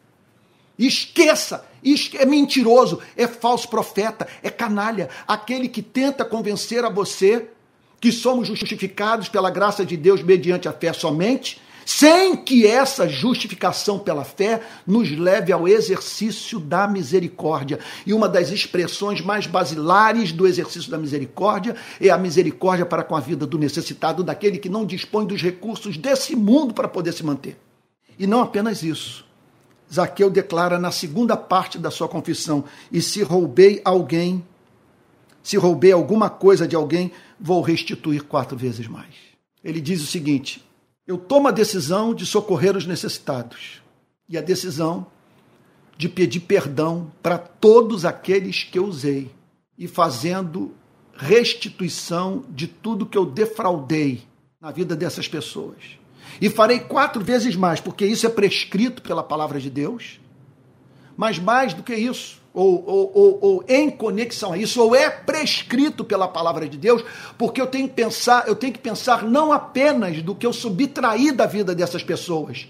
[0.77, 1.65] Esqueça,
[2.17, 7.47] é mentiroso, é falso profeta, é canalha, aquele que tenta convencer a você
[7.99, 13.99] que somos justificados pela graça de Deus mediante a fé somente sem que essa justificação
[13.99, 17.79] pela fé nos leve ao exercício da misericórdia.
[18.05, 23.15] E uma das expressões mais basilares do exercício da misericórdia é a misericórdia para com
[23.15, 27.23] a vida do necessitado, daquele que não dispõe dos recursos desse mundo para poder se
[27.23, 27.57] manter.
[28.17, 29.25] E não apenas isso.
[29.93, 34.43] Zaqueu declara na segunda parte da sua confissão: E se roubei alguém,
[35.43, 39.13] Se roubei alguma coisa de alguém, vou restituir quatro vezes mais.
[39.61, 40.63] Ele diz o seguinte:
[41.05, 43.81] eu tomo a decisão de socorrer os necessitados
[44.29, 45.05] e a decisão
[45.97, 49.29] de pedir perdão para todos aqueles que eu usei
[49.77, 50.73] e fazendo
[51.13, 54.23] restituição de tudo que eu defraudei
[54.61, 55.77] na vida dessas pessoas.
[56.41, 60.19] E farei quatro vezes mais, porque isso é prescrito pela palavra de Deus.
[61.15, 65.09] Mas mais do que isso, ou, ou, ou, ou, em conexão a isso, ou é
[65.09, 67.03] prescrito pela palavra de Deus,
[67.37, 71.31] porque eu tenho que pensar, eu tenho que pensar não apenas do que eu subtraí
[71.31, 72.67] da vida dessas pessoas.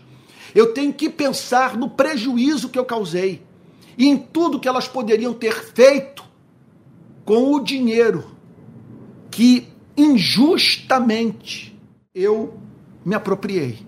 [0.53, 3.41] Eu tenho que pensar no prejuízo que eu causei
[3.97, 6.23] e em tudo que elas poderiam ter feito
[7.25, 8.31] com o dinheiro
[9.31, 11.77] que injustamente
[12.13, 12.59] eu
[13.05, 13.85] me apropriei,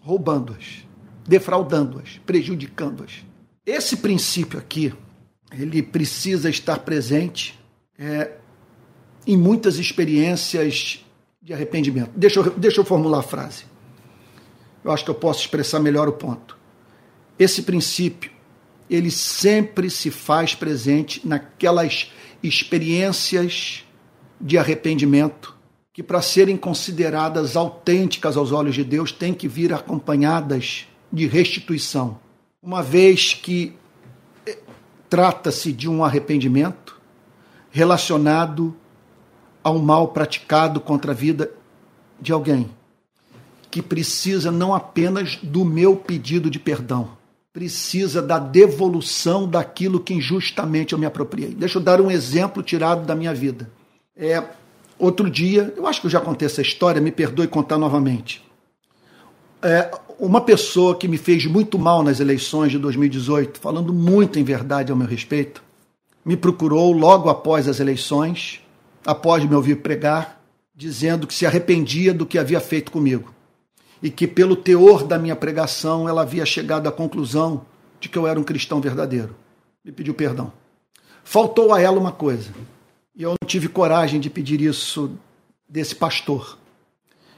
[0.00, 0.86] roubando-as,
[1.26, 3.24] defraudando-as, prejudicando-as.
[3.66, 4.92] Esse princípio aqui,
[5.52, 7.58] ele precisa estar presente
[7.98, 8.32] é,
[9.26, 11.04] em muitas experiências
[11.42, 12.10] de arrependimento.
[12.16, 13.64] Deixa eu, deixa eu formular a frase.
[14.82, 16.58] Eu acho que eu posso expressar melhor o ponto.
[17.38, 18.30] Esse princípio,
[18.88, 22.12] ele sempre se faz presente naquelas
[22.42, 23.84] experiências
[24.40, 25.53] de arrependimento
[25.94, 32.18] que, para serem consideradas autênticas aos olhos de Deus, têm que vir acompanhadas de restituição.
[32.60, 33.76] Uma vez que
[34.44, 34.58] eh,
[35.08, 37.00] trata-se de um arrependimento
[37.70, 38.76] relacionado
[39.62, 41.52] ao mal praticado contra a vida
[42.20, 42.68] de alguém,
[43.70, 47.10] que precisa não apenas do meu pedido de perdão,
[47.52, 51.54] precisa da devolução daquilo que injustamente eu me apropriei.
[51.54, 53.70] Deixa eu dar um exemplo tirado da minha vida.
[54.16, 54.42] É,
[54.98, 58.42] outro dia, eu acho que eu já contei essa história, me perdoe contar novamente.
[59.62, 64.44] É, uma pessoa que me fez muito mal nas eleições de 2018, falando muito em
[64.44, 65.62] verdade ao meu respeito,
[66.24, 68.60] me procurou logo após as eleições,
[69.04, 70.40] após me ouvir pregar,
[70.74, 73.32] dizendo que se arrependia do que havia feito comigo
[74.02, 77.64] e que, pelo teor da minha pregação, ela havia chegado à conclusão
[77.98, 79.34] de que eu era um cristão verdadeiro.
[79.84, 80.52] Me pediu perdão.
[81.22, 82.50] Faltou a ela uma coisa,
[83.14, 85.18] e eu não tive coragem de pedir isso
[85.68, 86.58] desse pastor: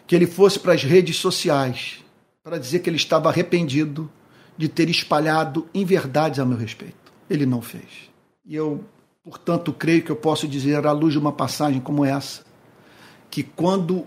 [0.06, 2.02] que ele fosse para as redes sociais
[2.46, 4.08] para dizer que ele estava arrependido
[4.56, 7.12] de ter espalhado inverdades a meu respeito.
[7.28, 8.08] Ele não fez.
[8.44, 8.84] E eu,
[9.24, 12.44] portanto, creio que eu posso dizer, à luz de uma passagem como essa,
[13.28, 14.06] que quando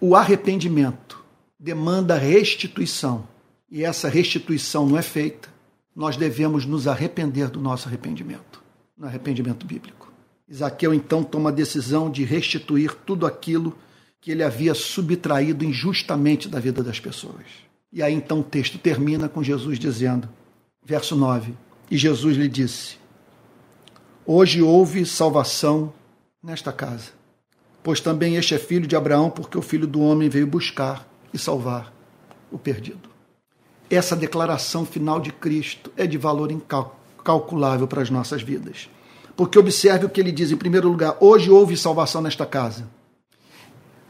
[0.00, 1.22] o arrependimento
[1.58, 3.26] demanda restituição
[3.68, 5.48] e essa restituição não é feita,
[5.94, 8.59] nós devemos nos arrepender do nosso arrependimento,
[9.00, 10.12] no arrependimento bíblico.
[10.48, 13.76] Isaqueu então toma a decisão de restituir tudo aquilo
[14.20, 17.46] que ele havia subtraído injustamente da vida das pessoas.
[17.92, 20.28] E aí então o texto termina com Jesus dizendo,
[20.84, 21.54] verso 9:
[21.90, 22.98] E Jesus lhe disse:
[24.24, 25.92] Hoje houve salvação
[26.42, 27.18] nesta casa
[27.82, 31.38] pois também este é filho de Abraão, porque o filho do homem veio buscar e
[31.38, 31.92] salvar
[32.50, 33.08] o perdido.
[33.88, 36.99] Essa declaração final de Cristo é de valor incalculável
[37.86, 38.88] para as nossas vidas.
[39.36, 42.88] Porque observe o que ele diz em primeiro lugar: hoje houve salvação nesta casa.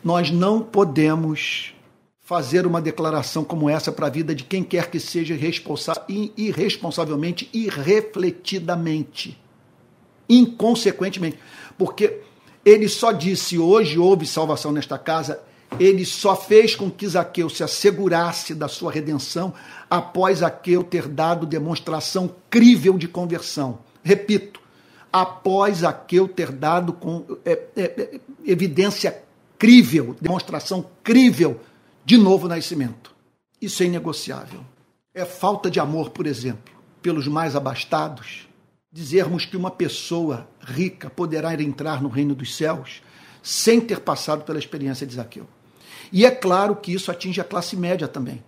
[0.02, 1.74] Nós não podemos
[2.20, 5.34] fazer uma declaração como essa para a vida de quem quer que seja
[6.38, 9.36] irresponsavelmente, irrefletidamente,
[10.28, 11.38] inconsequentemente.
[11.76, 12.20] Porque
[12.64, 15.42] ele só disse: Hoje houve salvação nesta casa.
[15.78, 19.54] Ele só fez com que Zaqueu se assegurasse da sua redenção
[19.88, 23.78] após Zaqueu ter dado demonstração crível de conversão.
[24.02, 24.60] Repito,
[25.12, 29.22] após Zaqueu ter dado com é, é, é, evidência
[29.58, 31.60] crível, demonstração crível
[32.04, 33.14] de novo nascimento.
[33.60, 34.60] Isso é inegociável.
[35.14, 38.48] É falta de amor, por exemplo, pelos mais abastados
[38.92, 43.02] dizermos que uma pessoa rica poderá entrar no reino dos céus
[43.42, 45.46] sem ter passado pela experiência de Zaqueu.
[46.12, 48.42] E é claro que isso atinge a classe média também,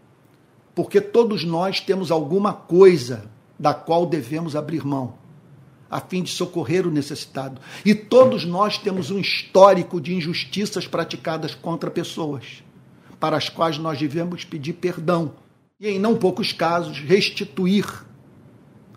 [0.75, 5.15] porque todos nós temos alguma coisa da qual devemos abrir mão,
[5.89, 7.61] a fim de socorrer o necessitado.
[7.85, 12.65] E todos nós temos um histórico de injustiças praticadas contra pessoas,
[13.21, 15.35] para as quais nós devemos pedir perdão
[15.79, 17.85] e, em não poucos casos, restituir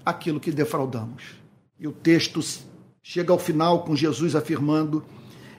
[0.06, 1.24] aquilo que defraudamos.
[1.80, 2.40] E o texto
[3.04, 5.04] chega ao final com Jesus afirmando: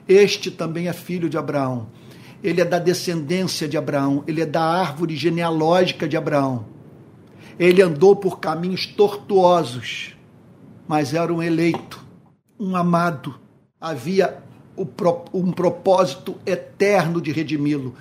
[0.07, 1.87] Este também é filho de Abraão.
[2.43, 6.65] Ele é da descendência de Abraão, ele é da árvore genealógica de Abraão.
[7.59, 10.15] Ele andou por caminhos tortuosos,
[10.87, 12.05] mas era um eleito,
[12.59, 13.39] um amado.
[13.81, 14.43] Havia
[15.33, 17.95] um propósito eterno de redimi-lo.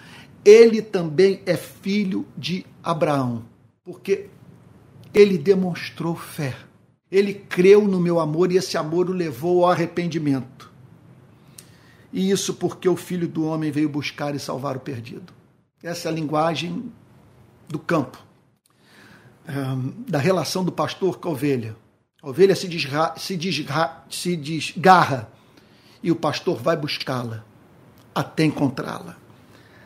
[0.45, 3.43] Ele também é filho de Abraão,
[3.83, 4.27] porque
[5.13, 6.55] ele demonstrou fé
[7.11, 10.56] Ele creu no meu amor e esse amor o levou ao arrependimento.
[12.13, 15.33] E isso porque o Filho do Homem veio buscar e salvar o perdido.
[15.83, 16.91] Essa é a linguagem
[17.69, 18.19] do campo,
[20.09, 21.77] da relação do pastor com a ovelha.
[22.23, 25.31] A ovelha se, desra, se, desra, se desgarra
[26.03, 27.45] e o pastor vai buscá-la
[28.17, 29.15] até encontrá-la,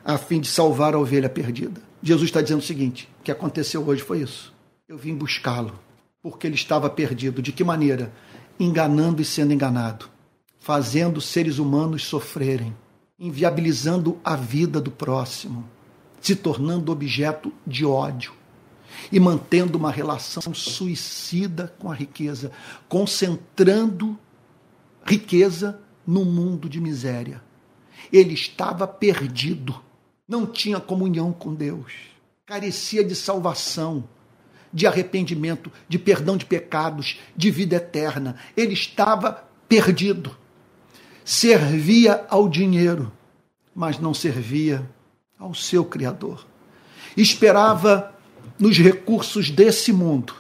[0.05, 1.83] a fim de salvar a ovelha perdida.
[2.01, 4.55] Jesus está dizendo o seguinte: o que aconteceu hoje foi isso.
[4.89, 5.79] Eu vim buscá-lo,
[6.23, 7.43] porque ele estava perdido.
[7.43, 8.13] De que maneira?
[8.59, 10.10] Enganando e sendo enganado,
[10.61, 12.77] fazendo seres humanos sofrerem,
[13.19, 15.69] inviabilizando a vida do próximo,
[16.21, 18.33] se tornando objeto de ódio
[19.11, 22.53] e mantendo uma relação suicida com a riqueza,
[22.89, 24.19] concentrando
[25.05, 27.43] riqueza no mundo de miséria.
[28.13, 29.81] Ele estava perdido,
[30.29, 31.93] não tinha comunhão com Deus,
[32.45, 34.05] carecia de salvação,
[34.73, 38.37] de arrependimento, de perdão de pecados, de vida eterna.
[38.57, 40.37] Ele estava perdido.
[41.33, 43.13] Servia ao dinheiro,
[43.73, 44.85] mas não servia
[45.39, 46.45] ao seu Criador.
[47.17, 48.13] Esperava
[48.59, 50.35] nos recursos desse mundo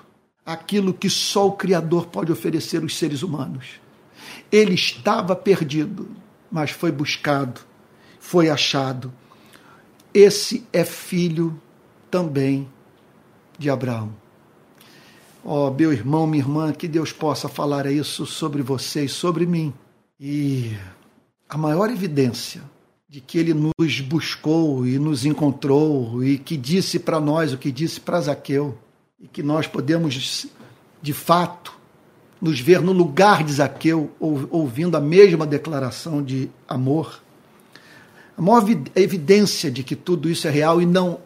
[0.44, 3.80] aquilo que só o Criador pode oferecer aos seres humanos.
[4.50, 6.08] Ele estava perdido,
[6.50, 7.60] mas foi buscado,
[8.18, 9.12] foi achado.
[10.12, 11.56] Esse é filho
[12.10, 12.68] também
[13.56, 14.12] de Abraão.
[15.44, 19.72] Ó, oh, meu irmão, minha irmã, que Deus possa falar isso sobre vocês, sobre mim.
[20.22, 20.76] E
[21.48, 22.60] a maior evidência
[23.08, 27.72] de que ele nos buscou e nos encontrou e que disse para nós o que
[27.72, 28.76] disse para Zaqueu
[29.18, 30.46] e que nós podemos
[31.00, 31.74] de fato
[32.38, 37.22] nos ver no lugar de Zaqueu ouvindo a mesma declaração de amor.
[38.36, 38.62] A maior
[38.94, 41.18] evidência de que tudo isso é real e não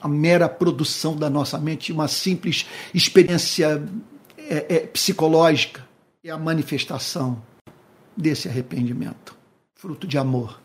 [0.00, 3.86] a mera produção da nossa mente, uma simples experiência
[4.38, 5.86] é, é, psicológica,
[6.24, 7.42] é a manifestação
[8.16, 9.36] desse arrependimento,
[9.74, 10.58] fruto de amor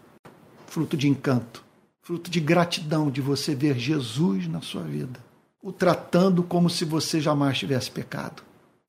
[0.72, 1.66] fruto de encanto,
[2.02, 5.20] fruto de gratidão de você ver Jesus na sua vida,
[5.62, 8.42] o tratando como se você jamais tivesse pecado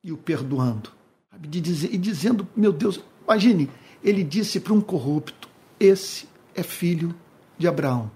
[0.03, 0.91] e o perdoando.
[1.43, 3.69] E dizendo, meu Deus, imagine,
[4.03, 5.49] ele disse para um corrupto:
[5.81, 7.13] Esse é filho
[7.59, 8.09] de Abraão.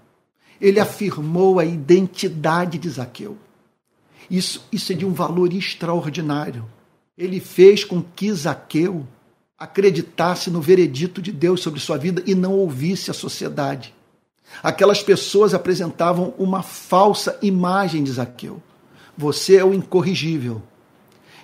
[0.61, 3.37] Ele afirmou a identidade de Zaqueu.
[4.31, 6.65] Isso, isso é de um valor extraordinário.
[7.17, 9.05] Ele fez com que Zaqueu
[9.57, 13.93] acreditasse no veredito de Deus sobre sua vida e não ouvisse a sociedade.
[14.61, 18.61] Aquelas pessoas apresentavam uma falsa imagem de Zaqueu.
[19.17, 20.61] Você é o incorrigível.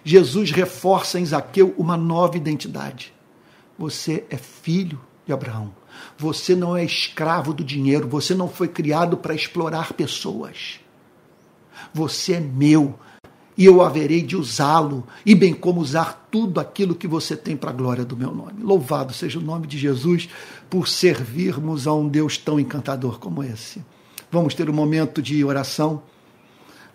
[0.03, 3.13] Jesus reforça em Zaqueu uma nova identidade.
[3.77, 5.73] Você é filho de Abraão.
[6.17, 8.07] Você não é escravo do dinheiro.
[8.07, 10.79] Você não foi criado para explorar pessoas.
[11.93, 12.97] Você é meu
[13.57, 17.69] e eu haverei de usá-lo, e bem como usar tudo aquilo que você tem para
[17.69, 18.63] a glória do meu nome.
[18.63, 20.27] Louvado seja o nome de Jesus
[20.69, 23.83] por servirmos a um Deus tão encantador como esse.
[24.31, 26.01] Vamos ter um momento de oração.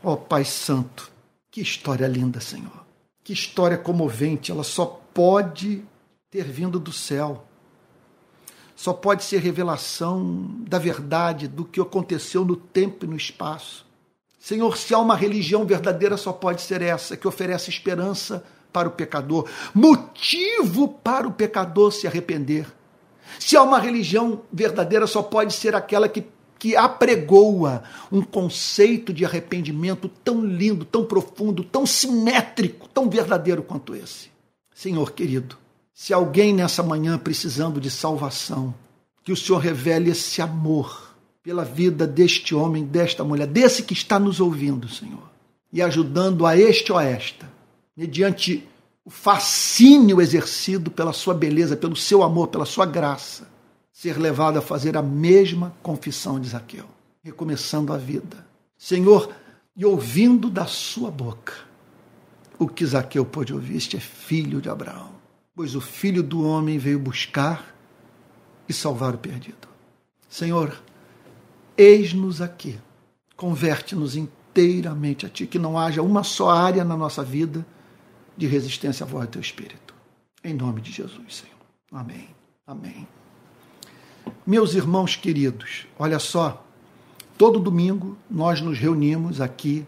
[0.03, 1.11] Ó oh, Pai Santo,
[1.51, 2.85] que história linda, Senhor.
[3.23, 4.85] Que história comovente, ela só
[5.15, 5.85] pode
[6.31, 7.45] ter vindo do céu.
[8.75, 13.88] Só pode ser revelação da verdade, do que aconteceu no tempo e no espaço
[14.49, 18.42] Senhor, se há uma religião verdadeira, só pode ser essa, que oferece esperança
[18.72, 22.66] para o pecador, motivo para o pecador se arrepender.
[23.38, 26.24] Se há uma religião verdadeira, só pode ser aquela que,
[26.59, 33.94] que apregoa um conceito de arrependimento tão lindo, tão profundo, tão simétrico, tão verdadeiro quanto
[33.94, 34.30] esse.
[34.74, 35.59] Senhor querido,
[35.92, 38.74] se alguém nessa manhã precisando de salvação,
[39.22, 41.08] que o Senhor revele esse amor
[41.49, 45.30] pela vida deste homem, desta mulher, desse que está nos ouvindo, Senhor,
[45.72, 47.51] e ajudando a este ou a esta,
[47.96, 48.68] mediante
[49.03, 53.49] o fascínio exercido pela sua beleza, pelo seu amor, pela sua graça,
[53.90, 56.84] ser levado a fazer a mesma confissão de Zaqueu,
[57.22, 58.46] recomeçando a vida.
[58.76, 59.34] Senhor,
[59.74, 61.55] e ouvindo da sua boca
[62.59, 65.12] o que Zaqueu pôde ouvir, este é filho de Abraão,
[65.57, 67.74] pois o filho do homem veio buscar
[68.68, 69.66] e salvar o perdido.
[70.28, 70.78] Senhor,
[71.79, 72.76] Eis-nos aqui.
[73.37, 77.64] Converte-nos inteiramente a Ti, que não haja uma só área na nossa vida
[78.37, 79.95] de resistência à voz do Teu Espírito.
[80.43, 81.55] Em nome de Jesus, Senhor.
[81.93, 82.29] Amém.
[82.66, 83.07] Amém.
[84.45, 86.66] Meus irmãos queridos, olha só,
[87.37, 89.87] todo domingo nós nos reunimos aqui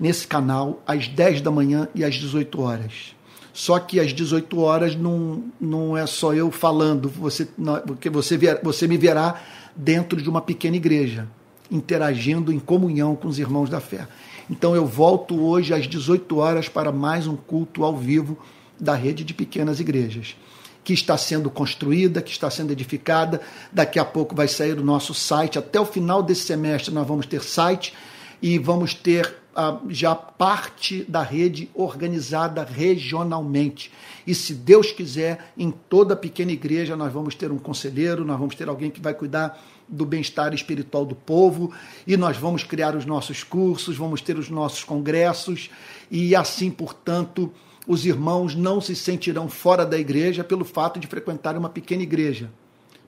[0.00, 3.16] nesse canal às 10 da manhã e às 18 horas.
[3.52, 8.36] Só que às 18 horas não, não é só eu falando, você, não, porque você,
[8.62, 9.40] você me verá
[9.76, 11.28] dentro de uma pequena igreja.
[11.70, 14.06] interagindo em comunhão com os irmãos da fé.
[14.50, 18.38] Então eu volto hoje às 18 horas para mais um culto ao vivo
[18.78, 20.36] da rede de pequenas igrejas,
[20.84, 23.40] que está sendo construída, que está sendo edificada.
[23.72, 25.58] Daqui a pouco vai sair o nosso site.
[25.58, 27.94] Até o final desse semestre nós vamos ter site
[28.42, 33.90] e vamos ter ah, já parte da rede organizada regionalmente.
[34.26, 38.54] E se Deus quiser, em toda pequena igreja nós vamos ter um conselheiro, nós vamos
[38.54, 41.72] ter alguém que vai cuidar do bem-estar espiritual do povo,
[42.06, 45.70] e nós vamos criar os nossos cursos, vamos ter os nossos congressos,
[46.10, 47.52] e assim, portanto,
[47.86, 52.50] os irmãos não se sentirão fora da igreja pelo fato de frequentar uma pequena igreja,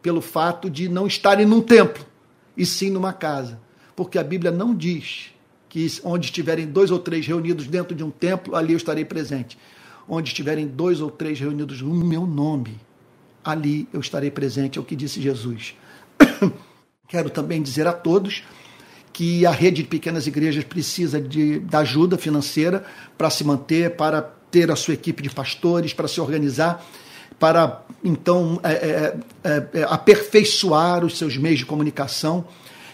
[0.03, 2.05] pelo fato de não estarem num templo,
[2.57, 3.59] e sim numa casa.
[3.95, 5.31] Porque a Bíblia não diz
[5.69, 9.59] que onde estiverem dois ou três reunidos dentro de um templo, ali eu estarei presente.
[10.09, 12.79] Onde estiverem dois ou três reunidos no meu nome,
[13.45, 15.75] ali eu estarei presente, é o que disse Jesus.
[17.09, 18.43] Quero também dizer a todos
[19.13, 22.85] que a rede de pequenas igrejas precisa de, da ajuda financeira
[23.17, 26.85] para se manter, para ter a sua equipe de pastores, para se organizar,
[27.39, 32.47] para então é, é, é, é, aperfeiçoar os seus meios de comunicação.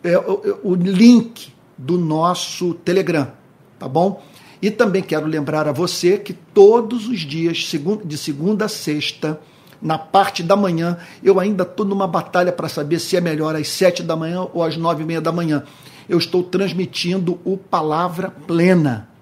[0.03, 3.31] é, o, o link do nosso Telegram,
[3.79, 4.21] tá bom?
[4.61, 7.57] E também quero lembrar a você que todos os dias,
[8.05, 9.39] de segunda a sexta,
[9.81, 13.69] na parte da manhã, eu ainda estou numa batalha para saber se é melhor às
[13.69, 15.63] sete da manhã ou às nove e meia da manhã.
[16.07, 19.12] Eu estou transmitindo o Palavra Plena.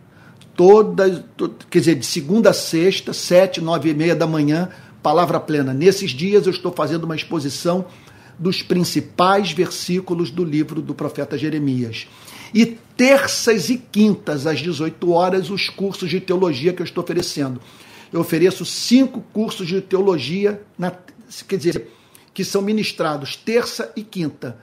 [0.56, 1.26] Toda,
[1.70, 4.70] quer dizer, de segunda a sexta, sete, nove e meia da manhã,
[5.02, 5.74] Palavra Plena.
[5.74, 7.86] Nesses dias eu estou fazendo uma exposição
[8.38, 12.08] dos principais versículos do livro do profeta Jeremias.
[12.54, 17.62] E terças e quintas, às 18 horas, os cursos de teologia que eu estou oferecendo.
[18.12, 20.92] Eu ofereço cinco cursos de teologia, na,
[21.48, 21.88] quer dizer,
[22.34, 24.58] que são ministrados terça e quinta,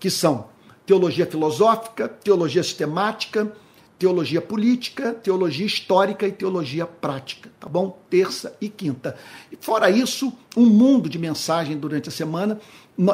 [0.00, 0.46] que são
[0.86, 3.52] teologia filosófica, teologia sistemática,
[3.98, 7.98] teologia política, teologia histórica e teologia prática, tá bom?
[8.10, 9.16] Terça e quinta.
[9.50, 12.60] E fora isso, um mundo de mensagem durante a semana.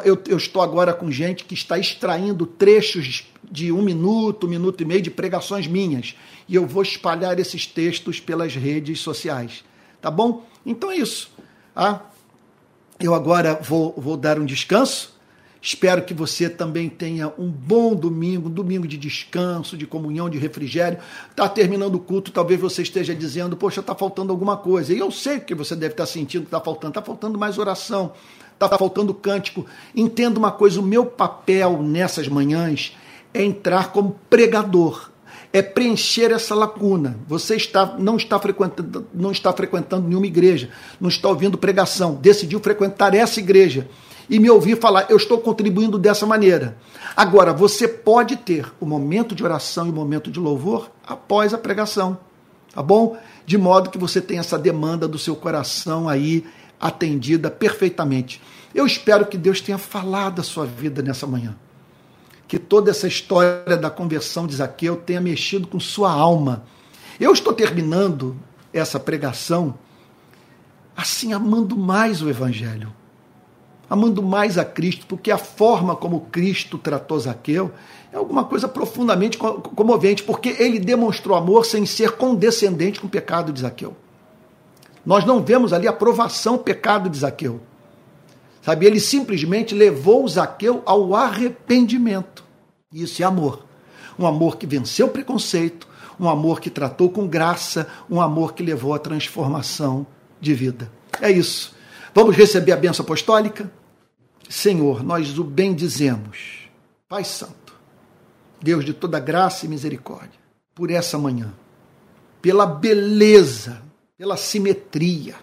[0.04, 4.80] Eu, eu, estou agora com gente que está extraindo trechos de um minuto, um minuto
[4.80, 6.16] e meio de pregações minhas.
[6.48, 9.64] E eu vou espalhar esses textos pelas redes sociais,
[10.00, 10.44] tá bom?
[10.66, 11.30] Então é isso.
[11.74, 12.00] Ah,
[12.98, 15.11] eu agora vou, vou dar um descanso
[15.64, 20.36] Espero que você também tenha um bom domingo, um domingo de descanso, de comunhão, de
[20.36, 20.98] refrigério.
[21.30, 24.92] Está terminando o culto, talvez você esteja dizendo, poxa, está faltando alguma coisa.
[24.92, 26.90] E eu sei que você deve estar sentindo que está faltando.
[26.90, 28.12] Está faltando mais oração,
[28.52, 29.64] está faltando cântico.
[29.94, 32.96] Entenda uma coisa: o meu papel nessas manhãs
[33.32, 35.12] é entrar como pregador
[35.52, 37.18] é preencher essa lacuna.
[37.28, 42.58] Você está, não, está frequentando, não está frequentando nenhuma igreja, não está ouvindo pregação, decidiu
[42.58, 43.86] frequentar essa igreja
[44.32, 46.78] e me ouvir falar, eu estou contribuindo dessa maneira.
[47.14, 51.58] Agora, você pode ter o momento de oração e o momento de louvor após a
[51.58, 52.18] pregação,
[52.74, 53.18] tá bom?
[53.44, 56.46] De modo que você tenha essa demanda do seu coração aí
[56.80, 58.40] atendida perfeitamente.
[58.74, 61.54] Eu espero que Deus tenha falado a sua vida nessa manhã.
[62.48, 66.64] Que toda essa história da conversão de Zaqueu tenha mexido com sua alma.
[67.20, 68.34] Eu estou terminando
[68.72, 69.74] essa pregação
[70.96, 72.94] assim, amando mais o Evangelho
[73.92, 77.70] amando mais a Cristo, porque a forma como Cristo tratou Zaqueu
[78.10, 83.52] é alguma coisa profundamente comovente, porque ele demonstrou amor sem ser condescendente com o pecado
[83.52, 83.94] de Zaqueu.
[85.04, 87.60] Nós não vemos ali aprovação pecado de Zaqueu.
[88.62, 92.42] Sabe, ele simplesmente levou Zaqueu ao arrependimento.
[92.90, 93.66] Isso é amor.
[94.18, 95.86] Um amor que venceu o preconceito,
[96.18, 100.06] um amor que tratou com graça, um amor que levou à transformação
[100.40, 100.90] de vida.
[101.20, 101.74] É isso.
[102.14, 103.70] Vamos receber a benção apostólica?
[104.48, 106.68] Senhor, nós o bendizemos.
[107.08, 107.74] Pai Santo,
[108.60, 110.40] Deus de toda graça e misericórdia,
[110.74, 111.52] por essa manhã,
[112.40, 113.82] pela beleza,
[114.16, 115.34] pela simetria,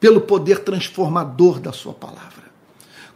[0.00, 2.46] pelo poder transformador da Sua palavra.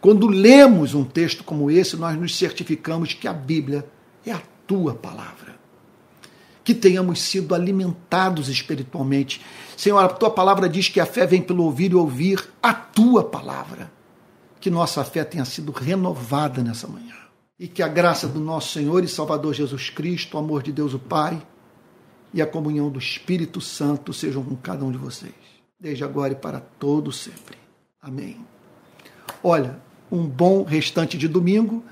[0.00, 3.86] Quando lemos um texto como esse, nós nos certificamos que a Bíblia
[4.24, 5.58] é a Tua palavra.
[6.64, 9.42] Que tenhamos sido alimentados espiritualmente.
[9.76, 13.24] Senhor, a Tua palavra diz que a fé vem pelo ouvir e ouvir a Tua
[13.24, 13.90] palavra.
[14.60, 17.14] Que nossa fé tenha sido renovada nessa manhã.
[17.58, 20.94] E que a graça do nosso Senhor e Salvador Jesus Cristo, o amor de Deus
[20.94, 21.40] o Pai
[22.32, 25.34] e a comunhão do Espírito Santo sejam com cada um de vocês,
[25.78, 27.58] desde agora e para todo sempre.
[28.00, 28.38] Amém.
[29.42, 29.80] Olha,
[30.10, 31.82] um bom restante de domingo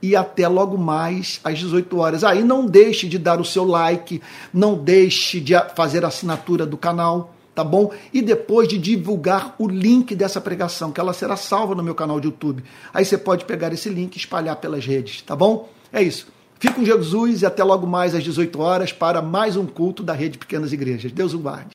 [0.00, 2.24] e até logo mais às 18 horas.
[2.24, 4.22] Aí não deixe de dar o seu like,
[4.52, 7.92] não deixe de fazer a assinatura do canal, tá bom?
[8.14, 12.20] E depois de divulgar o link dessa pregação, que ela será salva no meu canal
[12.20, 12.62] de YouTube.
[12.94, 15.68] Aí você pode pegar esse link e espalhar pelas redes, tá bom?
[15.92, 16.28] É isso.
[16.60, 20.12] Fique com Jesus e até logo mais às 18 horas para mais um culto da
[20.12, 21.10] Rede Pequenas Igrejas.
[21.10, 21.66] Deus o guarde.